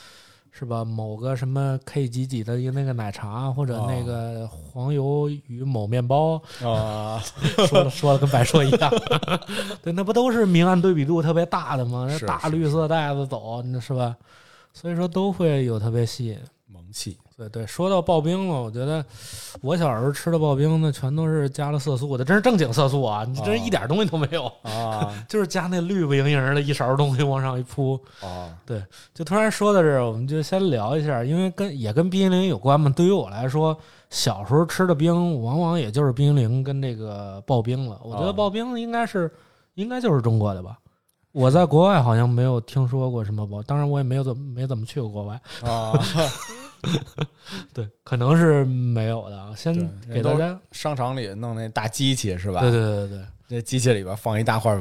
[0.58, 0.84] 是吧？
[0.84, 7.22] 某个什么 K 几几的一个那个奶茶，或者那个黄油与某面包， 啊，
[7.68, 8.92] 说了说的跟白说一样，
[9.82, 12.08] 对，那不都是明暗对比度特别大的吗？
[12.10, 14.16] 是是大绿色袋子走，那是吧？
[14.72, 16.36] 所以说都会有特别吸引。
[16.66, 17.16] 萌气。
[17.38, 19.04] 对对，说到刨冰了，我觉得
[19.60, 23.24] 我小时候吃的刨冰呢，全都是加了色素的，真是正经色素啊！
[23.24, 27.94] 你这一点东西都没有， 啊就是加那绿不盈盈的一勺东西往上一铺。
[28.20, 28.58] 啊
[29.14, 32.92] 就突然说到这儿，我们就先聊一下，因为跟也跟冰淇淋有关嘛。
[32.96, 33.78] 对于我来说，
[34.10, 38.00] 小时候吃的冰往往也就是冰淇淋跟这个刨冰了。
[38.02, 39.32] 我觉得哦刨冰应该是
[39.74, 40.76] 应该就是中国的吧。
[41.30, 45.92] 我在国外好像没有听说过什么刨，当然我也没有怎么没怎么去过国外，啊！
[47.74, 49.52] 对，可能是没有的啊。
[49.56, 49.74] 先
[50.12, 52.60] 给大家，商场里弄那大机器是吧？
[52.60, 54.78] 对对对对对，那机器里边放一大块，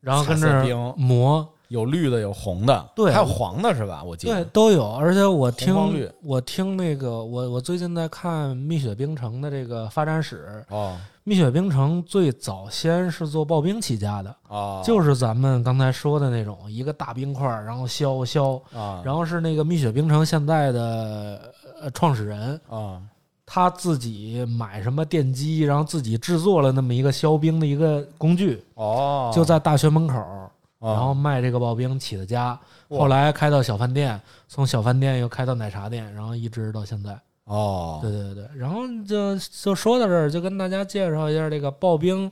[0.00, 0.48] 然后跟这
[0.96, 4.02] 磨，有绿的，有红的，对还有黄的是吧？
[4.04, 4.50] 我记得对。
[4.52, 4.92] 都有。
[4.94, 23.02] 而且我听我听那个我我最近在看蜜雪冰城的这个发展史，哦蜜雪冰城最早先是做刨冰起家的，哦，就是咱们刚才说的那种一个大冰块，然后削削，啊，然后是那个蜜雪冰城现在的呃创始人，啊
[23.44, 30.45] 他自己买什么电机，然后自己制作了那么一个削冰的一个工具，哦，就在大学门口，哦
[30.92, 37.18] 然后卖这个刨冰起的家，后来开到小饭店，从小饭店又开到奶茶店，然后一直到现在。
[37.44, 42.30] 哦，对对对，然后就就说到这儿，就跟大家介绍一下这个刨冰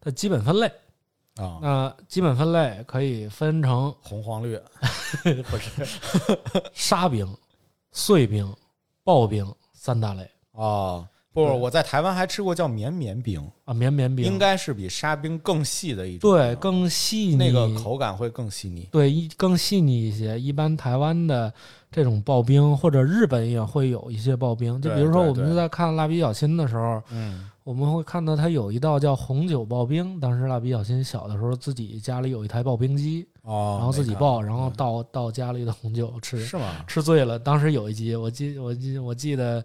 [0.00, 0.66] 的基本分类。
[1.36, 4.60] 啊，那基本分类可以分成红黄绿
[5.48, 5.70] 不是
[6.74, 7.26] 沙冰、
[7.92, 8.52] 碎冰、
[9.04, 18.88] 刨冰三大类哦，不，对我在台湾还吃过叫绵绵冰，啊，绵绵冰应该是比沙冰更细的一种，对更细腻，那个口感会更细腻。
[18.90, 20.38] 对一更细腻一些。
[20.40, 21.52] 一般台湾的
[21.90, 30.18] 这种刨冰或者日本也会有一些刨冰，就比如说我们在看蜡笔小新的时候，嗯，我们会看到它有一道叫红酒刨冰。
[30.18, 36.84] 当时蜡笔小新小的时候，自己家里有一台刨冰机，哦，然后自己刨，然后倒倒家里的红酒吃，是吗？
[36.88, 37.38] 吃醉了。
[37.38, 39.64] 当时有一集，我记我记我记得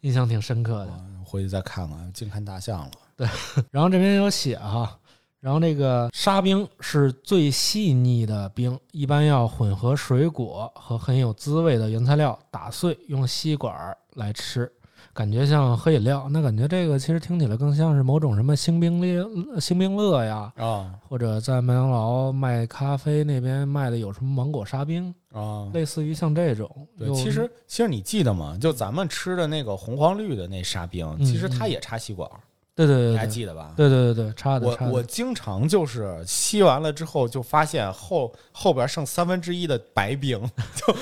[0.00, 0.92] 印象挺深刻的。
[1.24, 2.90] 回去再看看，净看大象了。
[3.16, 3.28] 对
[3.70, 4.98] 然后这边有写哈，
[5.38, 14.70] 然后那个沙冰是最细腻的冰，一般要混合水果和很有滋味的原材料打碎，用吸管儿来吃，
[15.12, 16.28] 感觉像喝饮料。
[16.30, 19.26] 那感觉这个其实听起来更像是某种什么星冰乐、
[19.60, 26.70] 星冰乐呀，啊或者在麦当劳卖咖啡那边卖的有什么芒果沙冰，啊，类似于像这种。
[26.98, 28.56] 对，其实其实你记得吗？
[28.60, 32.30] 就咱们吃的那个红黄绿的那沙冰，嗯其实它也插吸管，
[32.86, 33.72] 对对你对对还记得吧？
[33.76, 40.38] 对对对对，差的我经常就是吸完了之后，就发现后后边剩三分之一的白冰，
[40.74, 40.92] 就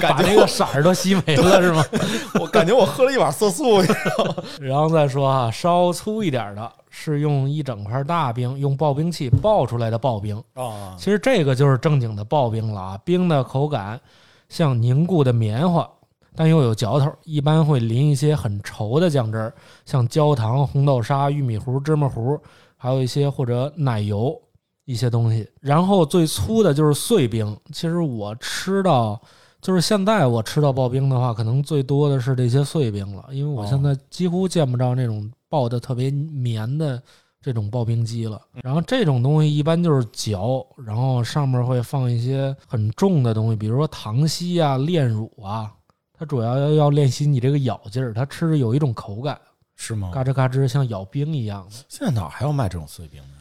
[0.00, 1.84] 把感觉我这个色儿都吸没了是吗？
[2.40, 3.80] 我感觉我喝了一碗色素。
[4.60, 10.36] 然后再说啊，稍粗一点的是用一整块大冰，用刨冰器刨出来的刨冰。
[10.54, 14.00] 啊其实这个就是正经的刨冰了啊，冰的口感
[14.48, 15.88] 像凝固的棉花，
[16.36, 22.38] 但又有嚼头，一般会淋一些很稠的酱汁儿，像焦糖、红豆沙、玉米糊、芝麻糊，
[22.76, 24.38] 还有一些或者奶油
[24.84, 25.48] 一些东西。
[25.60, 29.20] 然后最粗的就是碎冰，其实我吃到。
[29.62, 37.02] 就是现在我吃到刨冰的话，可能最多的是这些碎冰了，因为我现在几乎见不着那种刨的特别绵的
[37.40, 38.40] 这种刨冰机了。
[38.62, 45.72] 然后这种东西一般就是嚼，然后上面会放一些很重的东西，比如说糖稀啊、炼乳啊。
[46.18, 49.38] 它主要要要练习你这个咬劲儿，它吃着有一种口感，
[49.74, 50.10] 是吗？
[50.14, 51.76] 嘎吱嘎吱，像咬冰一样的。
[51.88, 53.36] 现在哪还有卖这种碎冰的？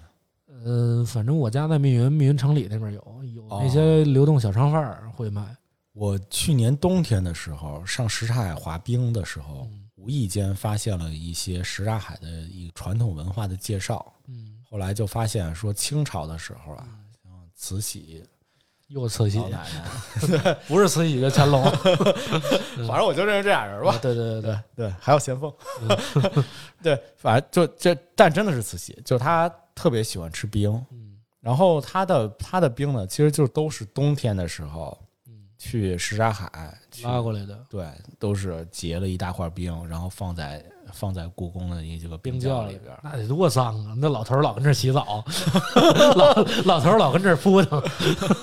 [0.66, 5.56] 呃，反正我家在密云密云城里那边有，有哦那些流动小商贩会卖。
[5.94, 14.14] 我去年冬天的时候上什刹海滑冰的时候，嗯无意间发现了一些什刹海的一传统文化的介绍。
[14.28, 16.88] 嗯，后来就发现说清朝的时候啊，
[17.24, 18.24] 像慈禧
[18.88, 19.58] 又慈禧老，奶
[20.44, 21.64] 奶， 不是慈禧就乾隆。
[22.88, 23.92] 反正我就认识这俩人吧。
[23.94, 24.00] 啊。
[24.02, 24.42] 对对对。
[24.42, 25.52] 对，对，还有咸丰，
[26.84, 31.18] 对，反正就这，但真的是慈禧，就她特别喜欢吃冰，嗯。
[31.42, 35.05] 然后她的她的冰呢，其实就都是冬天的时候嗯，
[35.58, 37.88] 去什刹海去拉过来的对，
[38.20, 40.64] 都是结了一大块冰，然后放在
[40.94, 42.96] 放在故宫的一这个冰窖窖里边。
[43.04, 43.96] 那得多脏啊！
[43.98, 45.24] 那老头儿老跟这儿洗澡，
[46.16, 46.34] 老
[46.66, 47.82] 老头儿老跟这儿扑腾。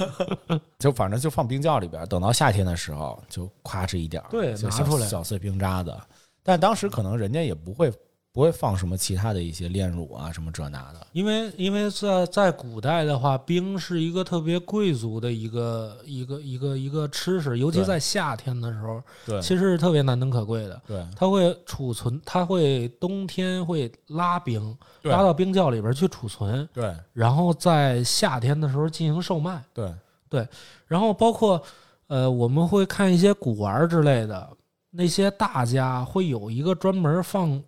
[0.79, 5.96] 就反正就放冰窖里边，等到夏天的时候就咵哧一点儿，对拿出来小碎冰渣子。
[6.42, 7.92] 但当时可能人家也不会
[8.33, 11.07] 不会放什么其他的一些炼乳啊什么这那的。
[11.12, 20.81] 因为因为在在古代的话，冰是一个特别贵族的一个一个一个一个吃食，尤其在夏天的时候，对其实是特别难能可贵的。
[20.87, 29.62] 对它会储存，它会冬天会拉冰，拉到冰窖里边去储存，对然后在夏天的时候进行售卖。
[29.75, 30.49] 对
[30.87, 31.62] 然后包括
[32.07, 34.49] 呃，我们会看一些古玩之类的，
[34.90, 37.62] 那些大家会有一个专门放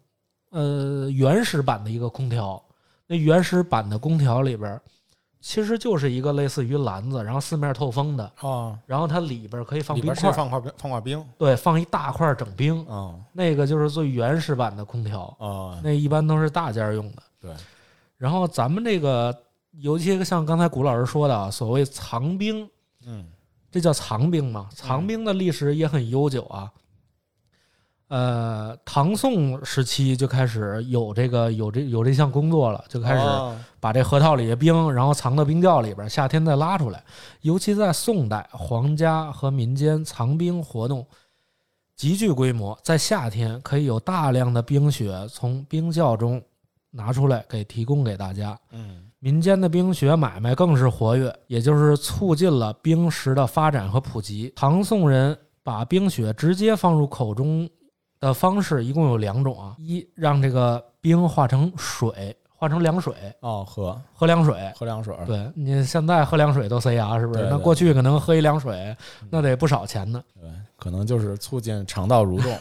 [0.55, 2.63] 呃原始版的一个空调，
[3.07, 4.81] 那原始版的空调里边
[5.41, 17.23] 其实就是一个类似于篮子，然后四面透风的，啊，然后它里边可以放冰块放块冰放块冰对，放一大块整冰，啊那个就是最原始版的空调，啊那一般都是大件用的。
[17.41, 17.51] 对
[18.17, 19.37] 然后咱们这个，
[19.73, 22.67] 尤其像刚才古老师说的啊，所谓藏冰，
[23.05, 23.27] 嗯
[23.71, 24.69] 这叫藏冰嘛？
[24.73, 26.71] 藏冰的历史也很悠久啊。
[28.15, 37.03] 呃，唐宋时期就开始有这个有这有这项工作了，就开始哦把这核桃里的冰，然后藏到冰窖里边，夏天再拉出来。
[37.41, 41.05] 尤其在宋代，皇家和民间藏冰活动
[41.97, 46.41] 极具规模，在夏天可以有大量的冰雪从冰窖中
[46.93, 48.57] 拿出来给提供给大家。
[48.71, 54.53] 嗯民间的冰雪买卖更是活跃，也就是促进了冰食的发展和普及。
[54.55, 57.69] 唐宋人把冰雪直接放入口中
[58.25, 64.73] 的方式一共有两种啊：一让这个冰化成水，化成凉水，哦喝喝凉水。
[64.75, 67.41] 喝凉水儿对你现在喝凉水都塞牙，是不是？
[67.41, 68.97] 对对那过去可能喝一凉水，
[69.29, 70.23] 那得不少钱呢。
[70.41, 72.59] 对，可能就是促进肠道蠕动。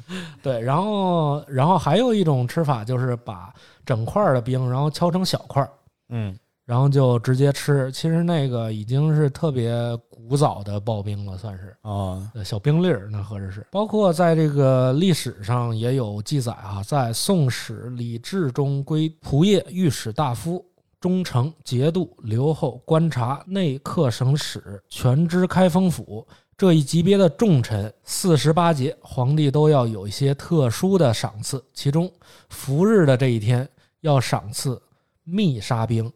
[0.42, 3.52] 对，然后然后还有一种吃法就是把
[3.84, 5.68] 整块儿的冰，然后敲成小块儿，
[6.08, 7.90] 嗯然后就直接吃。
[7.92, 9.74] 其实那个已经是特别
[10.08, 13.66] 古早的刨冰了，算是啊呃小冰粒儿，那合着是。
[13.70, 20.64] 包括在这个历史上也有记载啊，在《宋史·礼制》中归仆射、御史大夫。
[21.00, 26.24] 忠诚、节度、留后、观察、内客省使、全知开封府
[26.56, 31.60] 这一级别的重臣，四十八节，皇帝都要有一些特殊的赏赐。
[31.74, 32.08] 其中，
[32.50, 33.68] 伏日的这一天
[34.02, 34.80] 要赏赐
[35.24, 36.08] 蜜沙冰，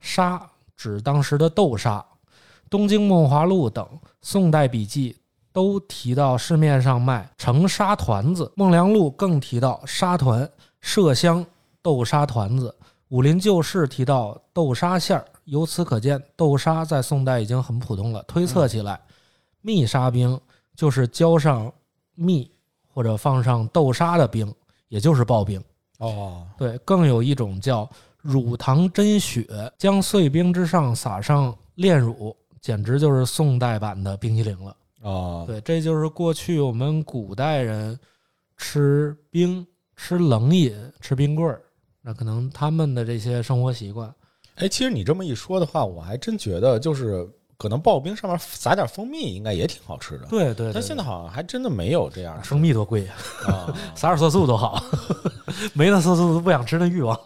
[0.00, 2.04] 沙指当时的豆沙。
[2.68, 3.86] 东京梦华录等
[4.22, 5.16] 宋代笔记
[5.52, 10.48] 都提到市面上卖成沙团子，孟良录更提到沙团、
[10.82, 11.44] 麝香、
[11.82, 12.72] 豆沙团子、
[13.08, 18.22] 武林旧事提到豆沙馅儿，由此可见，豆沙在宋代已经很普通了。
[18.22, 19.00] 推测起来，
[19.60, 20.40] 蜜沙冰
[20.76, 21.72] 就是浇上
[22.14, 22.48] 蜜
[22.86, 24.54] 或者放上豆沙的冰，
[24.86, 25.60] 也就是刨冰。
[25.98, 27.90] 哦，对，更有一种叫
[28.22, 29.46] 乳糖真雪，
[29.78, 34.76] 将碎冰之上撒上炼乳，简直就是宋代版的冰淇淋了。
[35.02, 37.98] 哦，对，这就是过去我们古代人
[38.58, 41.62] 吃冰、吃冷饮、吃冰棍儿，
[42.02, 44.12] 那可能他们的这些生活习惯。
[44.56, 50.26] 哎，其实你这么一说的话，我还真觉得就是可能刨冰上面撒点蜂蜜，应该也挺好吃的。
[50.26, 53.14] 对对但现在好像还真的没有这样的蜂蜜多贵呀、
[53.46, 53.74] 啊。
[53.94, 54.84] 撒点色素多好，
[55.72, 57.18] 没那色素都不想吃那欲望。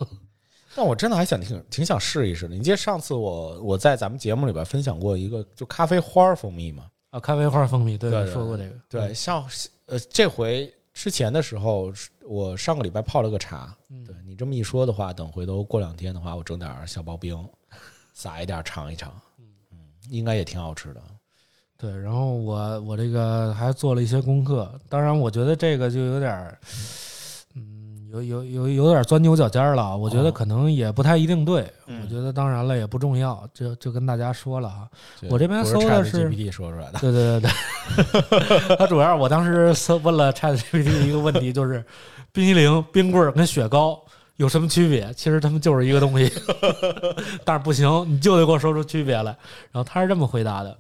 [0.74, 2.54] 但我真的还想挺挺想试一试的。
[2.54, 6.86] 你记得上次我我在咱们节目里边分享过一个就咖啡花蜂蜜嘛？
[7.10, 9.46] 啊，咖啡花蜂蜜，对说过这个，对，像
[9.86, 11.92] 呃这回之前的时候，
[12.26, 13.72] 我上个礼拜泡了个茶。
[13.88, 17.38] 嗯，对你这么一说的话，等回头过两天的话，我整点儿小刨冰，
[18.12, 21.00] 撒一点儿尝一尝，嗯，应该也挺好吃的。
[21.76, 26.84] 对，然后我我这个还做了一些功课，当然我觉得这个就有点儿，嗯，
[28.22, 29.96] 有有有有点钻牛角尖儿了啊。
[29.96, 34.88] 我觉得哦可能也不太一定对，嗯我觉得当然了也不重要，就就跟大家说了哈。
[35.20, 36.98] 对我这边搜的是 GPT 说出来的。
[37.00, 37.50] 对对对
[38.68, 41.84] 对， 他主要我当时搜问了 ChatGPT 一个问题，就是
[42.32, 44.00] 冰淇淋、冰棍儿跟雪糕
[44.36, 45.12] 有什么区别？
[45.14, 46.32] 其实他们就是一个东西，
[47.44, 49.24] 但是不行，你就得给我说出区别来。
[49.70, 50.76] 然后他是这么回答的：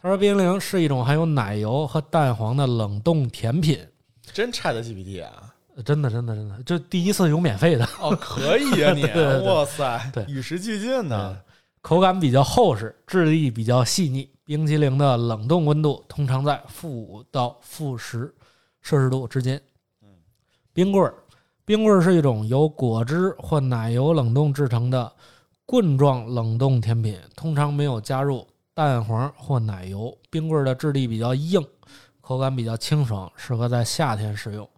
[0.00, 3.78] 他说冰淇淋是一种含有奶油和蛋黄的冷冻甜品。
[4.30, 5.47] 真 Chat GPT 啊！
[5.78, 11.38] 呃真的，真的，真的，就第一次有免费的，哦，可以啊你， 对对对哇塞，对与时俱进呢。
[11.80, 14.28] 口感比较厚实，质地比较细腻。
[14.44, 18.34] 冰淇淋的冷冻温度通常在负五到负十
[18.80, 19.60] 摄氏度之间。
[20.02, 20.08] 嗯
[20.72, 21.14] 冰棍儿，
[21.64, 25.10] 冰棍儿是一种由果汁或奶油冷冻制成的
[25.64, 30.12] 棍状冷冻甜品，通常没有加入蛋黄或奶油。
[30.28, 31.64] 冰棍儿的质地比较硬，
[32.20, 34.68] 口感比较清爽，适合在夏天食用。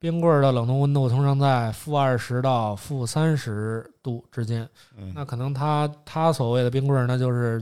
[0.00, 4.66] 冰棍儿的冷冻温度通常在负二十到负三十度之间。
[4.96, 7.60] 嗯，那可能他他所谓的冰棍儿，那就是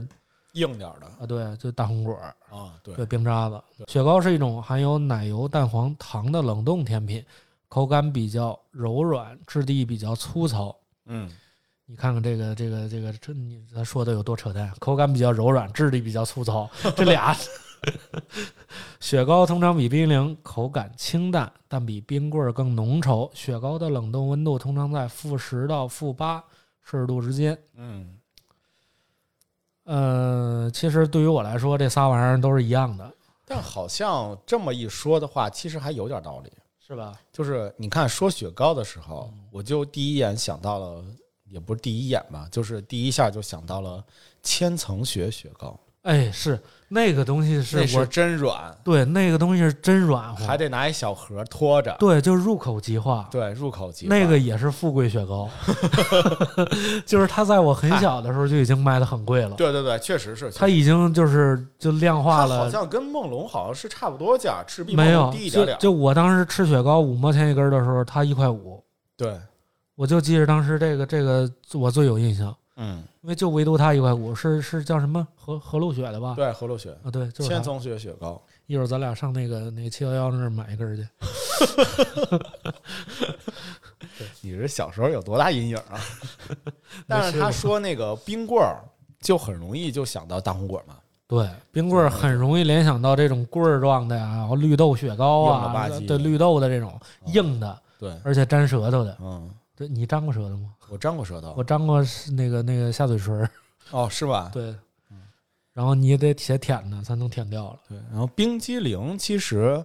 [0.53, 3.61] 硬点儿的啊，对，就大红果儿，啊，对对，冰渣子。
[3.87, 7.21] 雪糕是一种含有奶油、蛋黄、糖的冷冻甜品，
[7.67, 10.73] 口感比较柔软，质地比较粗糙。
[11.07, 11.29] 嗯，
[11.85, 14.71] 你看看这个这个这个，这你他说的有多扯淡？
[14.79, 17.35] 口感比较柔软，质地比较粗糙，这俩。
[18.99, 23.29] 雪糕通常比冰淇淋口感清淡，但比冰棍儿更浓稠。
[23.33, 26.43] 雪糕的冷冻温度通常在负十到负八
[26.83, 27.57] 摄氏度之间。
[27.75, 28.17] 嗯，
[29.85, 33.13] 呃，其实对于我来说，这仨玩意儿都是一样的，
[33.45, 36.51] 但好像这么一说的话，其实还有点道理。
[36.91, 37.13] 是吧？
[37.31, 41.05] 就是你看说雪糕的时候，我就第一眼想到了，
[41.45, 44.03] 也不是第一眼吧，就是第一下就想到了
[44.41, 46.59] 千层雪雪糕，哎，是
[46.91, 53.27] 那个东西是我那是真软，对那个东西是真软和，还得拿一小盒托着，对，就是入口即化。
[53.31, 54.15] 对，入口即化。
[54.15, 55.47] 那个也是富贵雪糕，
[57.05, 65.77] 就是它在我很小的时候就已经卖的很贵了，对对对，确实是，它已经就是就量化了，好像跟梦龙好像是差不多价，赤壁没有低一点就点。
[65.77, 65.79] 儿。
[65.79, 68.83] 就我当时吃雪糕五毛钱一根儿的时候，它一块五，
[69.15, 69.39] 对，
[69.95, 76.33] 我就记着当时这个这个我最有印象，嗯，因为就唯独它一块五，是是叫什么和和路雪的吧？
[76.35, 77.49] 对，和路雪，啊，对，就是。
[77.49, 81.05] 千层雪雪糕，一会儿咱俩上那个那个七幺幺那儿买一根儿去。
[84.41, 85.99] 你是小时候有多大阴影啊？
[87.05, 88.79] 但是他说那个冰棍儿，
[89.19, 90.95] 就很容易就想到大红果嘛。
[91.27, 99.17] 对，冰棍儿很容易联想到这种棍儿状的呀，然后绿豆雪糕啊，对绿豆的这种嗯硬的，对，而且粘舌头的。
[99.21, 100.73] 嗯，对你张过舌头吗？
[100.89, 101.63] 我张过舌头我。
[101.63, 103.49] 张过是那个那个下嘴唇儿，
[103.91, 104.49] 哦，是吧？
[104.51, 104.75] 对，
[105.71, 107.97] 然后你也得先舔呢才能舔掉了，对。
[108.11, 109.81] 然后冰激凌，其实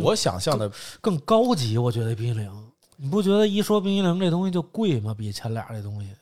[0.00, 1.76] 我想象的更高级。
[1.76, 5.12] 我觉得冰激凌，你不觉得一说冰激凌这东西就贵吗？
[5.12, 6.14] 比前俩这东西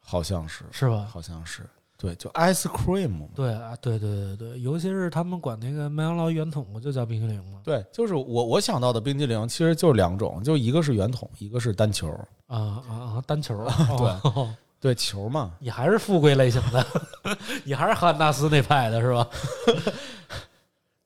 [0.00, 1.06] 好像是，是吧？
[1.12, 1.68] 好像是，
[2.04, 3.26] 对，就 ice cream 嘛。
[3.34, 7.60] 对啊，对对对对，尤其是他们管那个麦当劳圆筒不就叫冰激凌吗？
[7.64, 12.08] 对，就是我我想到的冰激凌，其实就是两种，就一个是圆筒，一个是单球。
[12.46, 13.22] 啊啊啊！
[13.26, 15.54] 单球儿， 对哦对，球嘛。
[15.58, 16.86] 你还是富贵类型的，
[17.64, 19.26] 你还是哈根达斯那派的是吧？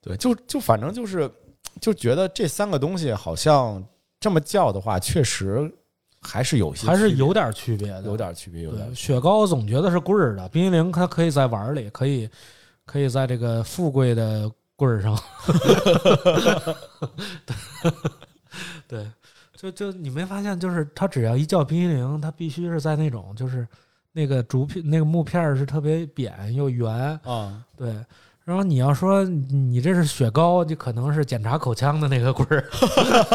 [0.02, 1.30] 对，就就反正就是
[1.80, 3.82] 就觉得这三个东西好像
[4.18, 5.72] 这么叫的话，确实
[6.20, 12.28] 还是有些还是有点区别的，有点区别，有点对，雪糕总觉得是棍儿的，冰激凌它可以在碗儿里，可以
[12.84, 15.16] 可以在这个富贵的棍儿上。
[18.88, 19.06] 对，
[19.54, 23.66] 就就你没发现，就是它只要一叫冰激凌，它必须是在那种就是
[24.12, 26.92] 那个竹片那个木片儿是特别扁又圆，
[27.24, 27.94] 啊，对。
[28.48, 32.64] 然后你要说你这是雪糕，就可能是检查口腔的那个棍儿。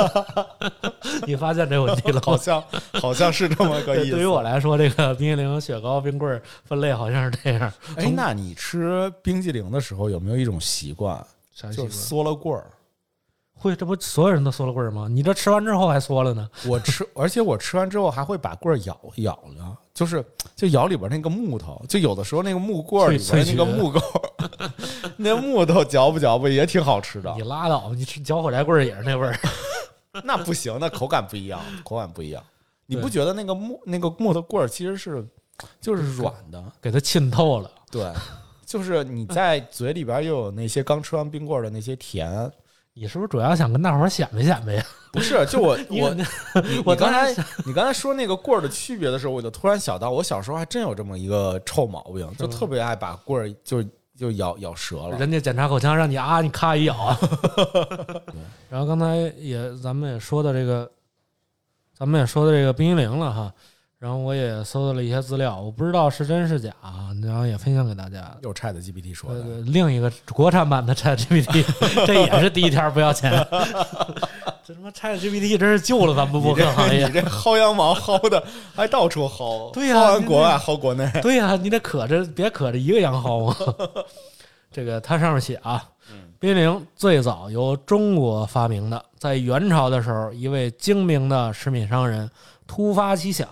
[1.28, 2.20] 你发现这问题了？
[2.26, 4.16] 好像好像是这么个意思。
[4.16, 7.72] 对于我来说，这个冰激凌、雪糕、冰棍儿分类好像是这样。
[7.96, 11.16] 哎，那你吃冰激凌的时候有没有一种习惯，
[11.54, 12.66] 习惯就是缩了棍儿？
[13.56, 15.08] 会，这不所有人都缩了棍儿吗？
[15.10, 16.50] 你这吃完之后还缩了呢？
[16.68, 20.26] 我吃，而且我吃完之后还会把棍儿咬咬呢，就是
[20.56, 24.00] 就咬里边那个木头，就有的时候那个木棍儿里边那个木钩，
[25.16, 27.44] 那木头嚼不嚼不也挺好吃的你？
[27.44, 27.96] 拉倒吧！
[27.96, 29.40] 你吃嚼火柴棍儿也是那味儿。
[30.26, 32.44] 那不行，那口感不一样，口感不一样。
[32.86, 35.26] 你不觉得那个木那个木头棍儿其实是
[35.80, 36.62] 就是软的？
[36.82, 37.72] 给它浸透了。
[37.90, 38.12] 对，
[38.66, 42.52] 就是你在嘴里边又有那些刚吃完冰棍儿的那些甜。
[42.94, 44.86] 你是不是主要想跟大伙儿显摆显摆呀？
[45.12, 46.16] 不是，就我 我
[46.86, 47.32] 我刚才
[47.66, 53.84] 你刚才说那个棍儿的区别的时候，我就突然想到，我小时候还真有这么一个臭毛病，就特别爱把棍儿就
[54.18, 55.18] 就咬咬折了。
[55.18, 57.20] 人家检查口腔让你啊，你咔一咬啊。
[58.70, 60.90] 然后刚才也咱们也说的这个，
[61.96, 63.54] 咱们也说的这个冰激凌了哈。
[64.04, 68.36] 然后我也搜到了一些资料，我不知道是真是假啊，然后也分享给大家。
[68.42, 71.64] 又 Chat GPT 说的，对对，另一个国产版的 ChatGPT，
[72.06, 73.32] 这也是第一天不要钱。
[74.62, 77.14] 这他妈 ChatGPT 真是救了咱们播客行业你。
[77.14, 78.44] 这薅羊毛薅的
[78.76, 81.10] 还到处薅， 对呀薅完国外薅国内。
[81.22, 83.56] 对呀、你得可着别可着一个羊薅啊。
[84.70, 85.82] 这个它上面写啊，
[86.42, 92.30] 冰激凌最早由中国发明的，在元朝的时候，一位精明的食品商人
[92.68, 93.48] 突发奇想，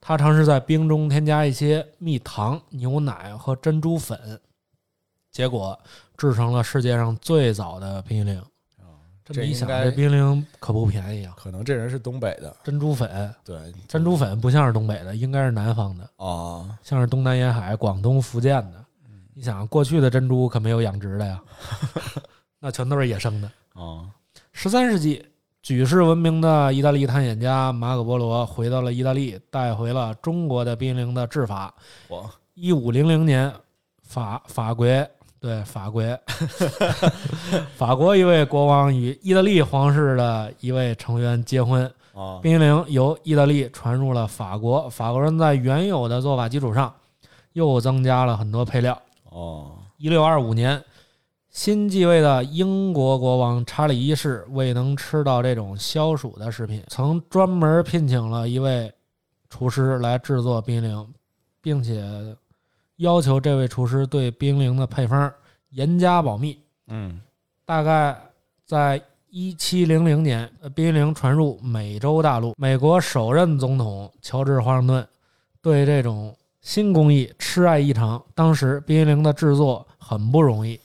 [0.00, 4.40] 他尝试在冰中添加一些蜜糖、牛奶和珍珠粉，
[5.30, 5.78] 结果
[6.16, 8.42] 制成了世界上最早的冰激凌。
[9.24, 11.34] 这么一想，这冰激凌可不便宜啊！
[11.36, 16.08] 可能这人是东北的，珍珠粉，对，珍珠粉不像是东北的，应该是南方的。
[16.16, 18.82] 哦，像是东南沿海、广东、福建的。
[19.34, 21.42] 你想，过去的珍珠可没有养殖的呀，
[22.58, 23.52] 那全都是野生的。
[23.74, 24.08] 哦，
[24.52, 25.22] 十三世纪，
[25.60, 31.74] 举世闻名的意大利探险家马可·波罗回到了意大利，带回了中国的冰激凌的制法。
[32.08, 33.52] 我一五零零年，
[34.02, 34.86] 法法国
[35.40, 36.02] 对法国
[37.76, 46.92] 法国一位国王与意大利皇室的一位成员结婚，哦，冰激凌由意大利传入了法国，法国人在原有的做法基础上
[47.52, 48.98] 又增加了很多配料。
[49.30, 50.82] 哦，一六二五年，
[51.58, 58.92] 新继位的英国国王查理一世未能吃到这种消暑的食品，曾专门聘请了一位
[59.50, 61.08] 厨师来制作冰激凌，
[61.60, 62.00] 并且
[62.98, 65.34] 要求这位厨师对冰激凌的配方
[65.70, 66.56] 严加保密。
[66.86, 67.20] 嗯，
[67.64, 68.16] 大概
[68.64, 72.54] 在一七零零年，呃冰激凌传入美洲大陆。
[72.56, 75.04] 美国首任总统乔治华盛顿
[75.60, 78.22] 对这种新工艺痴爱异常。
[78.32, 80.78] 当时冰激凌的制作很不容易，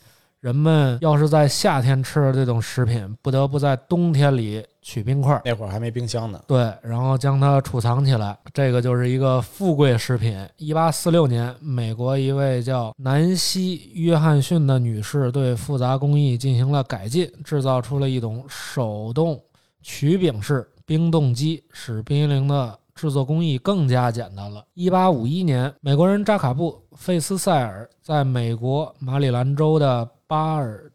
[0.44, 5.41] 人们要是在夏天吃的这种食品，不得不在冬天里取冰块。
[5.46, 6.41] 那会儿还没冰箱呢。
[6.46, 10.38] 对，然后将它储藏起来，这个就是一个富贵食品。
[10.58, 19.39] 一八四六年，美国一位叫南希·约翰逊的女士对复杂工艺进行了改进，制造出了一种手动
[19.82, 24.62] 曲柄式冰冻机，使冰激凌的制作工艺更加简单了。
[24.74, 30.91] 一八五一年，美国人扎卡布·费斯塞尔在美国马里兰州的巴尔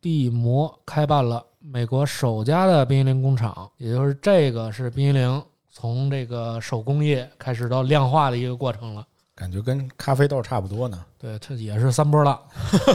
[0.00, 9.06] 蒂摩开办了美国首家的冰激凌工厂，也就是这个是冰激凌从这个手工业开始到量化的一个过程了。
[9.34, 11.04] 感觉跟咖啡豆差不多呢。
[11.18, 12.40] 对，它也是三波浪，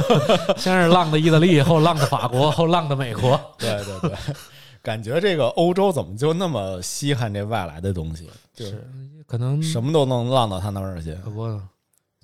[0.58, 3.40] 先是浪的意大利，后浪的法国，后浪的美国。
[3.60, 4.18] 对对对，
[4.82, 8.88] 感觉这个欧洲怎么就那么稀罕这外来的东西，就是
[9.28, 11.14] 可能什么都能浪到他那儿去。
[11.24, 11.62] 可不呢，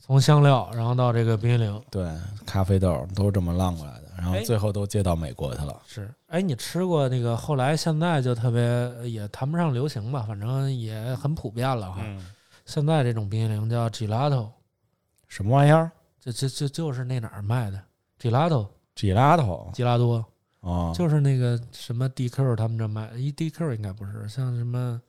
[0.08, 2.10] 从香料，然后到这个冰激凌，对，
[2.46, 5.82] 咖啡豆都是这么浪过来的，然后哎最后都接到美国去了。
[5.86, 7.36] 是，哎，你吃过那个？
[7.36, 12.00] 后来现在就特别也谈不上流行吧，反正也很普遍了哈。
[12.02, 12.26] 嗯，
[12.66, 14.50] 现在这种冰激凌叫 gelato，
[15.28, 15.92] 什么玩意儿
[16.22, 17.78] 就就就就是那哪儿卖的
[18.18, 20.26] gelato？gelato 吉拉多，
[20.62, 25.02] 啊，就是那个什么 DQ 他们这卖，一 DQ 应该不是，像什么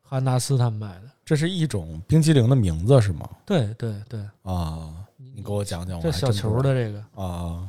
[0.00, 1.10] 哈根达斯他们卖的。
[1.28, 3.28] 这是一种冰激凌的名字是吗？
[3.44, 4.94] 对对对，啊，
[5.34, 6.00] 你给我讲讲。
[6.00, 7.68] 这小球的这个，啊，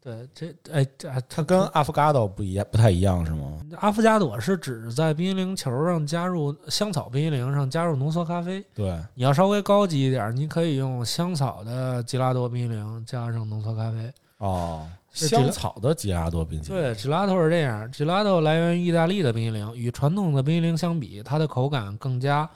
[0.00, 3.60] 对，这哎这它它跟阿芙嘎豆不一样，不太一样是吗？
[3.80, 8.64] 阿芙加朵是指在冰激凌球上加入香草冰激凌上加入浓缩咖啡。
[8.72, 14.10] 对，你要稍微高级一点，你可以用香草的吉拉多冰激凌加上浓缩咖啡。
[14.38, 16.80] 哦，香草的吉拉多冰淇淋。
[16.80, 22.48] 对，gelato 是这样，gelato 来源于意大利的冰激凌，与传统的冰激凌相比，它的口感更加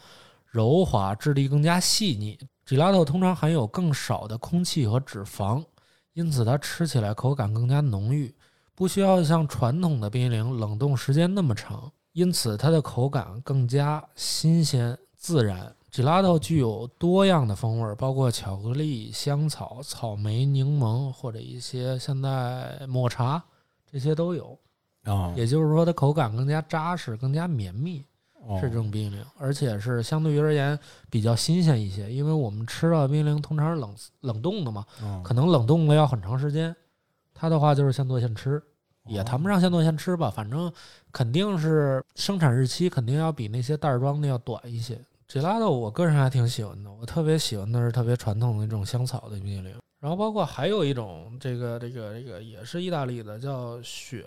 [0.52, 2.38] 柔滑，质地更加细腻。
[2.66, 5.64] gelato 通常含有更少的空气和脂肪，
[6.12, 8.32] 因此它吃起来口感更加浓郁，
[8.74, 15.74] 不需要像传统的冰淇淋冷冻时间那么长，因此它的口感更加新鲜自然。
[15.90, 23.42] gelato 具有多样的风味，包括巧克力、香草、草莓、柠檬或者一些现在抹茶，
[23.90, 24.58] 这些都有。
[25.04, 28.04] 啊，也就是说，它口感更加扎实、更加绵密，哦
[28.60, 30.78] 是这种冰激凌，而且是相对于而言
[31.10, 32.12] 比较新鲜一些。
[32.12, 36.74] 因为我们吃到的冰激凌通常是冷冷冻的嘛，嗯可能冷冻了要很长时间。
[37.34, 38.62] 它的话就是现做现吃，
[39.06, 40.72] 也谈不上现做现吃吧，反正
[41.10, 44.98] 肯定是生产日期肯定要比那些袋儿装的要短一些。
[45.28, 49.74] gelato 我个人还挺喜欢的，我特别喜欢的是特别传统的那种香草的冰激凌。
[49.98, 54.26] 然后包括还有一种这个这个这个也是意大利的，叫雪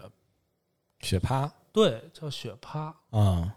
[1.01, 3.51] 雪趴，对，叫雪趴，嗯，对，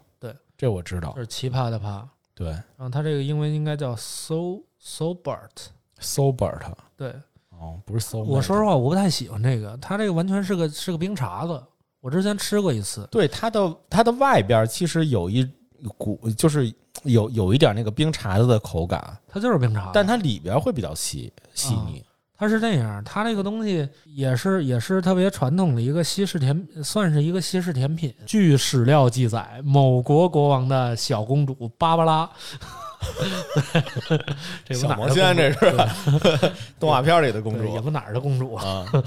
[0.59, 1.21] 这我知道这。
[1.21, 2.03] 是奇葩的葩。
[2.35, 5.49] 对然后它这个英文应该叫 so sobert。
[5.99, 7.13] ，Sobert，对，
[7.49, 8.19] 哦，不是 So。
[8.19, 11.61] 我说实话，我不太喜欢这个，它这个完全是个是个冰碴子。
[12.01, 15.45] 我之前吃过一次，对它的它的外边其实有一
[15.97, 22.01] 股，就是有有一点那个冰碴子的口感，它就是冰碴子，但它里边会比较细细腻。
[22.39, 28.15] 它是这样，它这个东西也是也是特别传统的一个西式甜，算是一个西式甜品。
[28.25, 32.29] 据史料记载，某国国王的小公主芭芭拉，
[34.63, 35.93] 这有哪儿的小魔仙这是吧
[36.79, 38.63] 动画片里的公主对有个哪儿的公主啊？
[38.63, 39.03] 啊，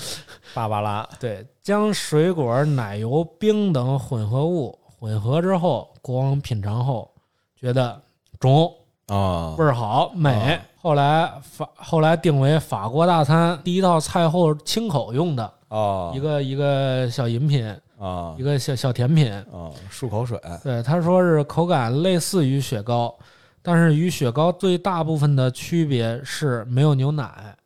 [0.53, 7.11] 芭芭拉，对，将水果、奶油、冰等混合物混合之后，国王品尝后
[7.59, 7.99] 觉得
[8.39, 8.71] 中，
[9.09, 10.61] 啊味儿好，美。
[10.81, 17.65] 后来法后来定为法国大餐第一道菜后清口用的啊一个一个小饮品，
[17.99, 19.33] 啊一个小小甜品。
[19.33, 23.15] 啊漱口水对，他说是口感类似于雪糕，
[23.63, 27.57] 但是与雪糕最大部分的区别是没有牛奶。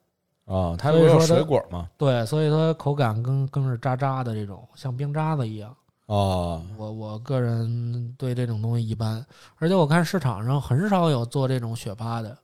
[0.45, 1.89] 啊，它都是水果嘛？
[1.99, 5.75] 对，所以它口感更更是渣渣的这种，像冰渣子一样。
[6.07, 9.25] 哦我我个人对这种东西一般，
[9.57, 12.37] 而且我看市场上很少有做这种雪趴的。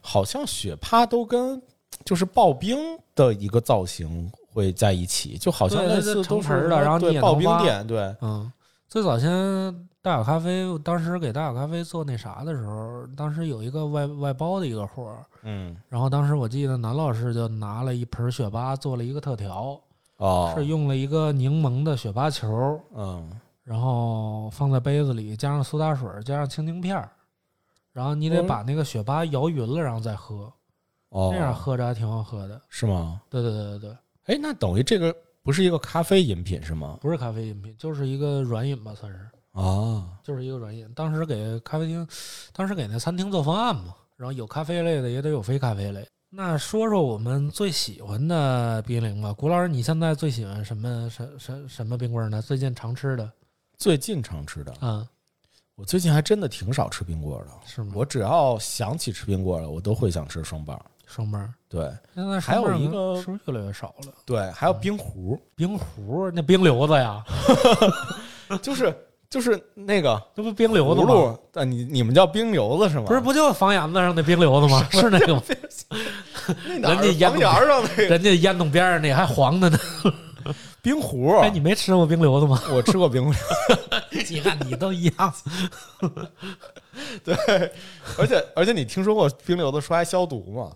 [0.00, 1.60] 好像雪趴都跟
[2.04, 2.78] 就是刨冰
[3.14, 8.14] 的一个造型会在一起，就好像是成都是盆的然后刨冰店，对。
[8.20, 8.50] 嗯，
[8.86, 9.28] 最早先
[10.00, 15.76] 大小咖啡，当时给大小咖啡做那啥的时候，当时有一个外外包的一个活儿，嗯。
[15.88, 19.78] 然后当时我记得南老师就拿了一盆雪芭做了一个特调，
[20.18, 23.30] 哦是用了一个柠檬的雪芭球，嗯
[23.64, 27.10] 然后放在杯子里，加上苏打水，加上青柠片儿，
[27.92, 30.50] 然后你得嗯把那个雪芭摇匀了，然后再喝，
[31.10, 32.60] 哦那样喝着还挺好喝的。
[32.68, 33.20] 是吗？
[33.28, 36.98] 对对对对对，哎，那等于这个不是一个咖啡饮品是吗？
[37.00, 39.18] 不是咖啡饮品，就是一个软饮吧，算是，
[39.52, 40.90] 啊就是一个软饮。
[40.94, 42.08] 当时给咖啡厅，
[42.54, 46.08] 当时给那餐厅做方案嘛，然后有咖啡类的，也得有非咖啡类。
[46.30, 52.42] 那说说我们最喜欢的冰淇淋吧，谷老师，你现在最喜欢什么什什什么冰棍儿呢？
[52.42, 53.32] 最近常吃的
[53.78, 55.08] 最近常吃的，啊，
[55.74, 57.50] 我最近还真的挺少吃冰棍儿的。
[57.64, 57.92] 是吗？
[57.94, 60.84] 我只要想起吃冰棍儿了，我都会想吃双棒儿。
[61.06, 64.12] 双棒儿，对现在还有一个是不是越来越少了？
[64.26, 67.24] 对，还有冰壶，冰壶那冰瘤子呀，
[68.60, 68.94] 就是
[69.30, 71.38] 就是那个那不冰溜子吗？
[71.54, 73.04] 啊，你你们叫冰溜子是吗？
[73.06, 74.86] 不是，不就房檐子上那冰溜子吗？
[74.90, 75.42] 是那 个吗？
[76.66, 79.78] 人家烟房檐上那个人家烟囱边上那还黄的呢。
[80.80, 81.36] 冰壶。
[81.40, 82.62] 哎，你没吃过冰溜子吗？
[82.72, 83.32] 我吃过冰壶，
[84.30, 85.34] 你看你都一样。
[87.22, 87.34] 对
[88.16, 90.70] 而且而且你听说过冰溜子说还消毒吗？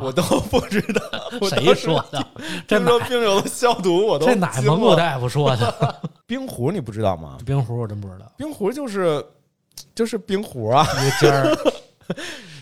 [0.00, 1.00] 我都不知道，
[1.48, 2.24] 谁说的？
[2.66, 6.00] 这听说哪冰瘤子消毒，我都这哪惊蒙古大夫说的？
[6.26, 7.36] 冰壶你不知道吗？
[7.44, 8.30] 冰壶我真不知道。
[8.36, 9.24] 冰壶就是
[9.94, 11.56] 就是冰壶啊，一个尖儿，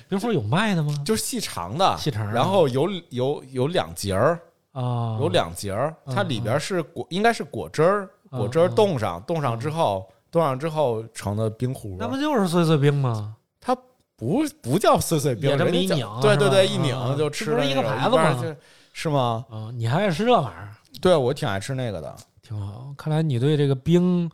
[0.09, 0.95] 冰壶有卖的吗？
[1.05, 4.41] 就是细长的，细长的然后有有有两节儿，
[4.73, 11.97] 啊，有两节儿，嗯它里边是果，应该是果汁儿，嗯果汁儿嗯冻上，冻上之后，冻上之后成的冰壶。
[11.99, 13.37] 那不就是碎碎冰吗？
[14.21, 18.57] 它不不叫碎碎冰，也这么一拧对对对，一嗯拧嗯就吃这不是一个牌子吗是
[18.93, 19.45] 是吗？
[19.51, 20.69] 啊，你还爱吃这玩意儿？
[21.01, 22.15] 对，我挺爱吃那个的。
[22.43, 22.93] 挺好。
[22.99, 24.31] 看来你对这个冰，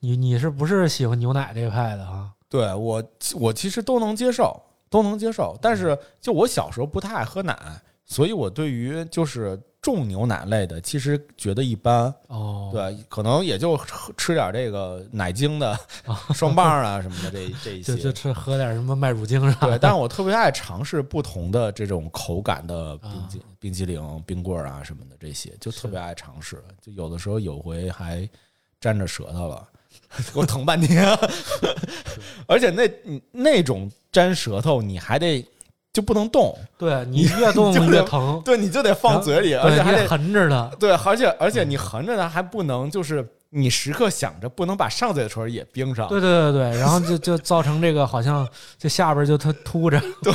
[0.00, 2.30] 你你是不是喜欢牛奶这一派的啊？
[2.48, 3.02] 对我
[3.36, 4.60] 我其实都能接受，
[4.90, 5.56] 都能接受。
[5.62, 7.56] 但是就我小时候不太爱喝奶，
[8.04, 12.12] 所以我对于就是重牛奶类的，其实觉得一般。
[12.28, 15.78] 哦，对，可能也就吃吃点这个奶精的
[16.34, 18.12] 双棒啊什么的，这这一就就。
[18.12, 19.78] 吃喝点什么麦乳精啥对，的。
[19.78, 26.62] 但是我特别爱尝试不同的这种口感的冰冰激凌、冰棍啊什么的，这些就特别爱尝试。
[26.82, 28.28] 就有的时候有回还
[28.80, 29.66] 粘着舌头了，
[30.34, 31.06] 给我疼半天。
[32.46, 32.90] 而且那
[33.30, 35.42] 那种粘舌头，你还得
[35.92, 40.70] 就不能动，对你越动 就越疼，对，你就得放嘴里，而且还得横着它。
[40.76, 46.06] 对，而且而且你横着它还不能就是你时刻想着不能把上嘴唇也冰上。
[46.08, 50.32] 对对对对，然后就就造成这个好像这下边就它凸着， 对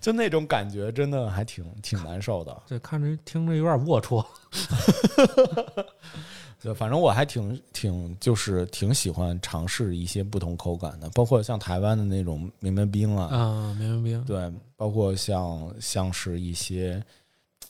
[0.00, 2.56] 就那种感觉真的还挺挺难受的。
[2.68, 4.24] 对看着听着有点龌龊。
[6.60, 14.26] 对，反正我还挺挺就是挺喜欢尝试一些不同口感的，包括像台湾的那种绵绵冰啊，啊，明白明白。
[14.26, 17.00] 对，包括像像是一些，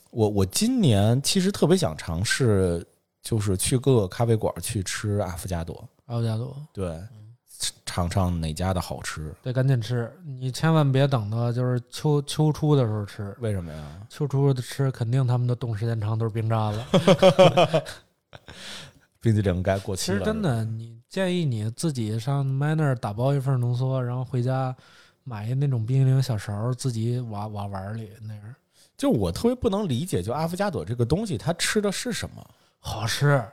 [0.09, 2.83] 我我今年其实特别想尝试，
[3.21, 6.99] 就是去各个咖啡馆去吃阿芙加朵，阿芙加朵对，
[7.85, 9.31] 尝尝哪家的好吃。
[9.43, 13.85] 得赶紧吃，你千万别等到就是秋秋初的时候吃，为什么呀？
[14.09, 16.79] 秋初的吃肯定他们的冻时间长都是冰渣子。
[19.19, 20.17] 冰激凌该过期了。
[20.17, 24.75] 其实真的，你建议你自己上 Manner 打包一份浓缩，然后回家
[25.23, 28.43] 买一那种冰激凌小勺，自己挖挖碗里那样
[28.97, 32.45] 就我特别不能理解，就阿芙加朵这个东西，它吃的是什么？
[32.79, 33.43] 好吃。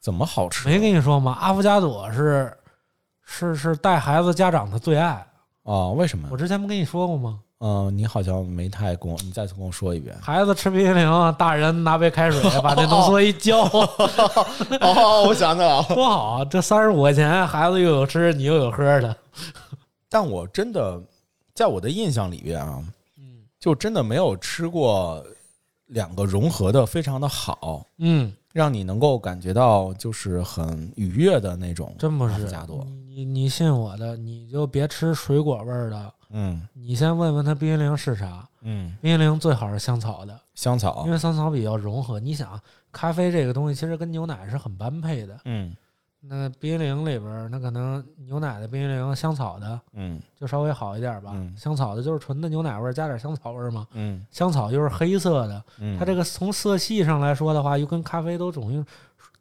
[0.00, 0.68] 怎么好吃？
[0.68, 1.36] 没跟你说吗？
[1.40, 2.56] 阿芙加朵是
[3.22, 5.26] 是是带孩子家长的最爱。
[5.64, 5.88] 啊？
[5.90, 6.36] 为什么我？
[6.36, 7.40] 之前不跟你说过吗？
[7.58, 10.14] 嗯、你好像没太跟我，你再次跟我说一遍。
[10.20, 13.60] 孩子吃冰激凌，大人拿杯开水把那浓缩一浇，
[14.80, 15.82] 哦，我想起来了。
[15.84, 16.44] 多好啊！
[16.44, 19.16] 这三十五块钱，孩子又有吃，你又有喝的。
[20.10, 21.00] 但我真的
[21.54, 22.82] 在我的印象里边啊，
[23.18, 25.24] 嗯就真的没有吃过
[25.86, 31.94] 两个融合的非常的好，嗯，让你能够感觉到就是很愉悦的那种。
[31.98, 32.48] 真不是。
[33.06, 38.48] 你你信我的，你就别吃水果味儿的，嗯你先问问他冰激凌是啥。
[38.62, 41.12] 嗯，冰激凌最好是香草的，香草因。
[41.12, 42.18] 为香草比较融合。
[42.18, 42.58] 你想，
[42.90, 45.38] 咖啡这个东西其实跟牛奶是很般配的。
[45.44, 45.76] 嗯
[46.20, 51.30] 那冰激凌里边儿，那可能牛奶的冰激凌，香草的嗯就稍微好一点吧。
[51.34, 53.86] 嗯香草的就是纯的牛奶味儿，加点香草味儿嘛。
[53.92, 58.84] 嗯香草就是黑色的，嗯，它这个从色系上来说的话，又跟咖啡都属于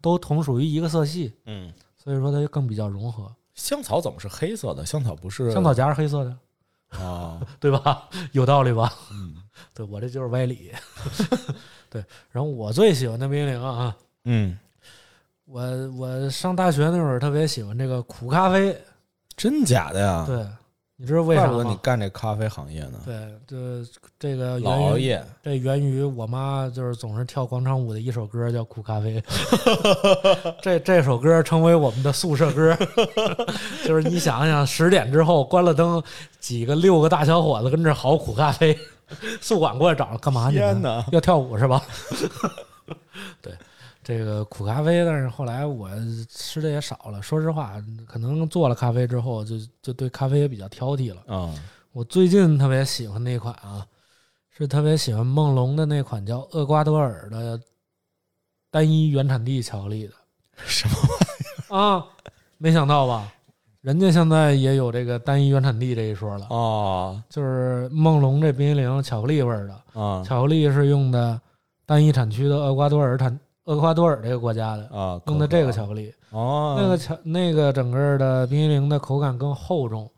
[0.02, 3.34] 都同属于一个色系，嗯，所以说它就更比较融合。
[3.56, 4.86] 香草怎么是黑色的？
[4.86, 7.42] 香草不是香草荚是黑色的，啊？
[7.60, 8.08] 对吧？
[8.34, 8.94] 有道理吧？
[9.12, 9.36] 嗯
[9.74, 10.72] 对我这就是歪理。
[11.90, 13.96] 对，然后我最喜欢的冰激凌啊，
[14.26, 14.58] 嗯，
[15.46, 15.62] 我
[15.98, 18.76] 我上大学那会儿特别喜欢这个苦咖啡。
[19.38, 20.46] 真假的呀？，对，
[20.96, 21.76] 你知道为啥吗你？
[21.84, 23.00] 干这咖啡行业呢。
[23.04, 23.16] 对，
[23.46, 23.56] 这
[24.18, 29.22] 这个老熬夜，这源于我妈就是总是跳广场舞的一首歌，叫《苦咖啡
[30.62, 32.74] 》。这这首歌成为我们的宿舍歌，
[33.84, 36.02] 就是你想想，十点之后关了灯，
[36.39, 38.78] 几个六个大小伙子跟这儿嚎苦咖啡，
[39.41, 41.04] 宿管过来找了，干嘛去天呢？
[41.06, 41.06] 哪！
[41.12, 41.84] 要跳舞是吧？
[43.41, 43.54] 对，
[44.08, 45.89] 这个苦咖啡，但是后来我
[46.30, 47.20] 吃的也少了。
[47.24, 47.74] 说实话，
[48.06, 51.24] 可能做了咖啡之后，就就对咖啡也比较挑剔了。
[51.26, 51.51] 啊，
[51.91, 53.84] 我最近特别喜欢那款啊，
[54.56, 57.60] 是特别喜欢梦龙的那款叫厄瓜多尔的
[58.70, 60.14] 单一原产地巧克力的
[60.68, 61.97] 什么玩意儿？
[61.97, 62.06] 啊，
[62.60, 63.34] 没想到吧？
[63.82, 71.41] 人家现在也有这个单一原产地这一说了，哦就是梦龙这冰激凌巧克力味儿的，啊巧克力是用的
[71.88, 80.09] 单一产区的厄瓜多尔产厄瓜多尔这个国家的啊，用的这个巧克力，哦，那个巧那个整个的冰激凌的口感更厚重。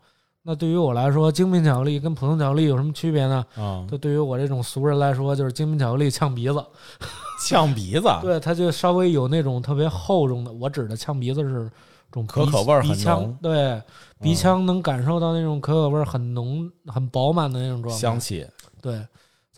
[0.42, 3.44] 那对于我来说，精品巧克力跟普通巧克力有什么区别呢？
[3.56, 6.64] 啊，就对于我这种俗人来说，就是精品巧克力呛鼻子，
[7.46, 10.52] 呛鼻子， 对，它就稍微有那种特别厚重的。
[10.52, 11.70] 我指的呛鼻子是
[12.10, 13.82] 种可可味儿很鼻腔浓，对，
[14.20, 18.00] 鼻嗯腔能感受到那种可可味儿很浓、很饱满的那种状态。
[18.00, 18.46] 香气，
[18.80, 19.06] 对，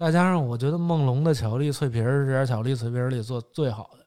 [0.01, 4.07] 再加上我觉得梦龙的巧克力脆皮儿是这点巧克力脆皮儿里做最好的。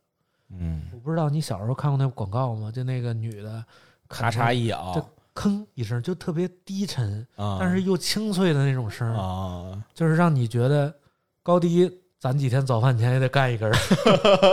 [0.50, 2.72] 嗯，我不知道你小时候看过那广告吗？
[2.72, 3.64] 就那个女的
[4.08, 10.92] 咔嚓一咬就吭一声，就特别低沉，啊，但是又清脆的那种声儿，啊，就是让你觉得
[11.44, 11.88] 高低
[12.20, 13.78] 攒几天早饭前也得干一根儿。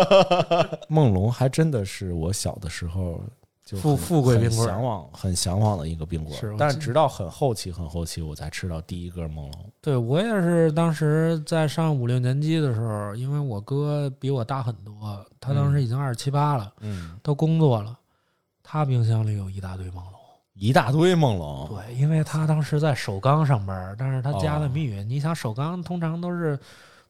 [0.91, 3.18] 梦龙还真的是我小的时候
[3.70, 9.72] 就富很很富贵冰棍儿向往很向往的一个冰棍是但是直到很后期很后期我才吃到第一根梦龙。
[9.80, 17.96] 对我也是，当时在上五六年级的时候，因为我哥比我大很多，他当时已经二十七八了，嗯，都工作了，
[18.62, 20.14] 他冰箱里有一大堆梦龙。
[20.54, 26.58] 一大堆梦龙，对，因为他当时在首钢上班，但是他家的哦密云，你想首钢通常都是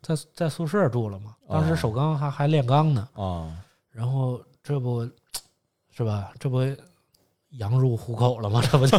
[0.02, 3.50] 在在宿舍住了嘛，当时哦首钢还还炼钢呢，啊，
[3.90, 5.08] 然后这不
[6.00, 6.30] 是吧？
[6.38, 6.60] 这不
[7.58, 8.62] 羊入虎口了吗？
[8.72, 8.96] 这不就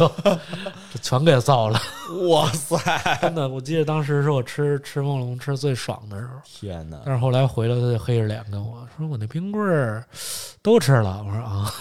[0.92, 1.80] 这全给造了。
[2.28, 2.76] 哇塞，
[3.20, 7.00] 真的，我记得当时是我吃吃梦龙吃最爽的时候，天哪！
[7.04, 10.04] 但是后来回来他就黑着脸跟我说：“我那冰棍儿
[10.62, 11.72] 都吃了。”我说：“啊，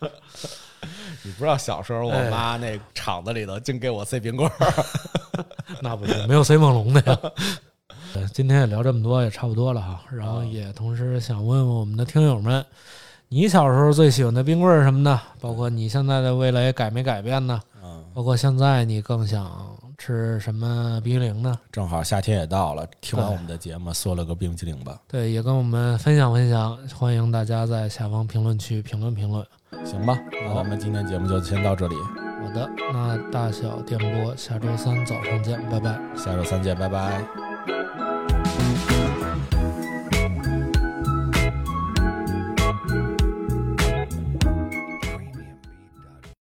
[1.22, 4.84] 你不知道小时候我哎妈那厂子里头净给我塞冰棍儿，
[5.82, 7.18] 那不行，没有塞梦龙的呀。”
[8.14, 10.00] 对，今天也聊这么多，也差不多了哈。
[10.10, 12.64] 然后也同时想问问我们的听友们，
[13.28, 15.20] 你小时候最喜欢的冰棍儿是什么呢？
[15.40, 17.60] 包括你现在的味蕾改没改变呢？
[17.82, 21.58] 嗯，包括现在你更想吃什么冰淇淋呢？
[21.72, 29.44] 正好夏天也到了，听完我们的节目，嗦了个冰淇淋吧，对，也跟我们分享分享，欢迎大家在下方评论区评论评论。
[29.84, 30.16] 行吧？
[30.30, 35.98] 那咱们今天节目就先到这里，好的，那大小电波下周三早上见，拜拜。
[36.16, 37.20] 下周三见，拜拜。